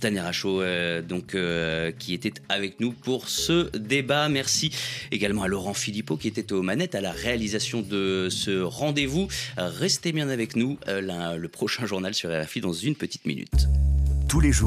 Tania 0.00 0.22
Rachaud, 0.24 0.60
euh, 0.60 1.00
donc, 1.00 1.36
qui 1.98 2.14
était 2.14 2.34
avec 2.48 2.80
nous 2.80 2.92
pour 2.92 3.28
ce 3.28 3.74
débat. 3.76 4.28
Merci 4.28 4.70
également 5.12 5.44
à 5.44 5.48
Laurent 5.48 5.74
Philippot, 5.74 6.16
qui 6.16 6.28
était 6.28 6.52
aux 6.52 6.62
manettes 6.62 6.94
à 6.94 7.00
la 7.00 7.12
réalisation 7.12 7.80
de 7.80 8.28
ce 8.30 8.60
rendez-vous. 8.60 9.28
Restez 9.56 10.12
bien 10.12 10.28
avec 10.28 10.56
nous. 10.56 10.78
le 10.86 11.46
prochain 11.46 11.86
journal 11.86 12.14
sur 12.14 12.30
RFI 12.30 12.60
dans 12.60 12.72
une 12.72 12.96
petite 12.96 13.24
minute. 13.24 13.68
Tous 14.28 14.40
les 14.40 14.52
jours. 14.52 14.62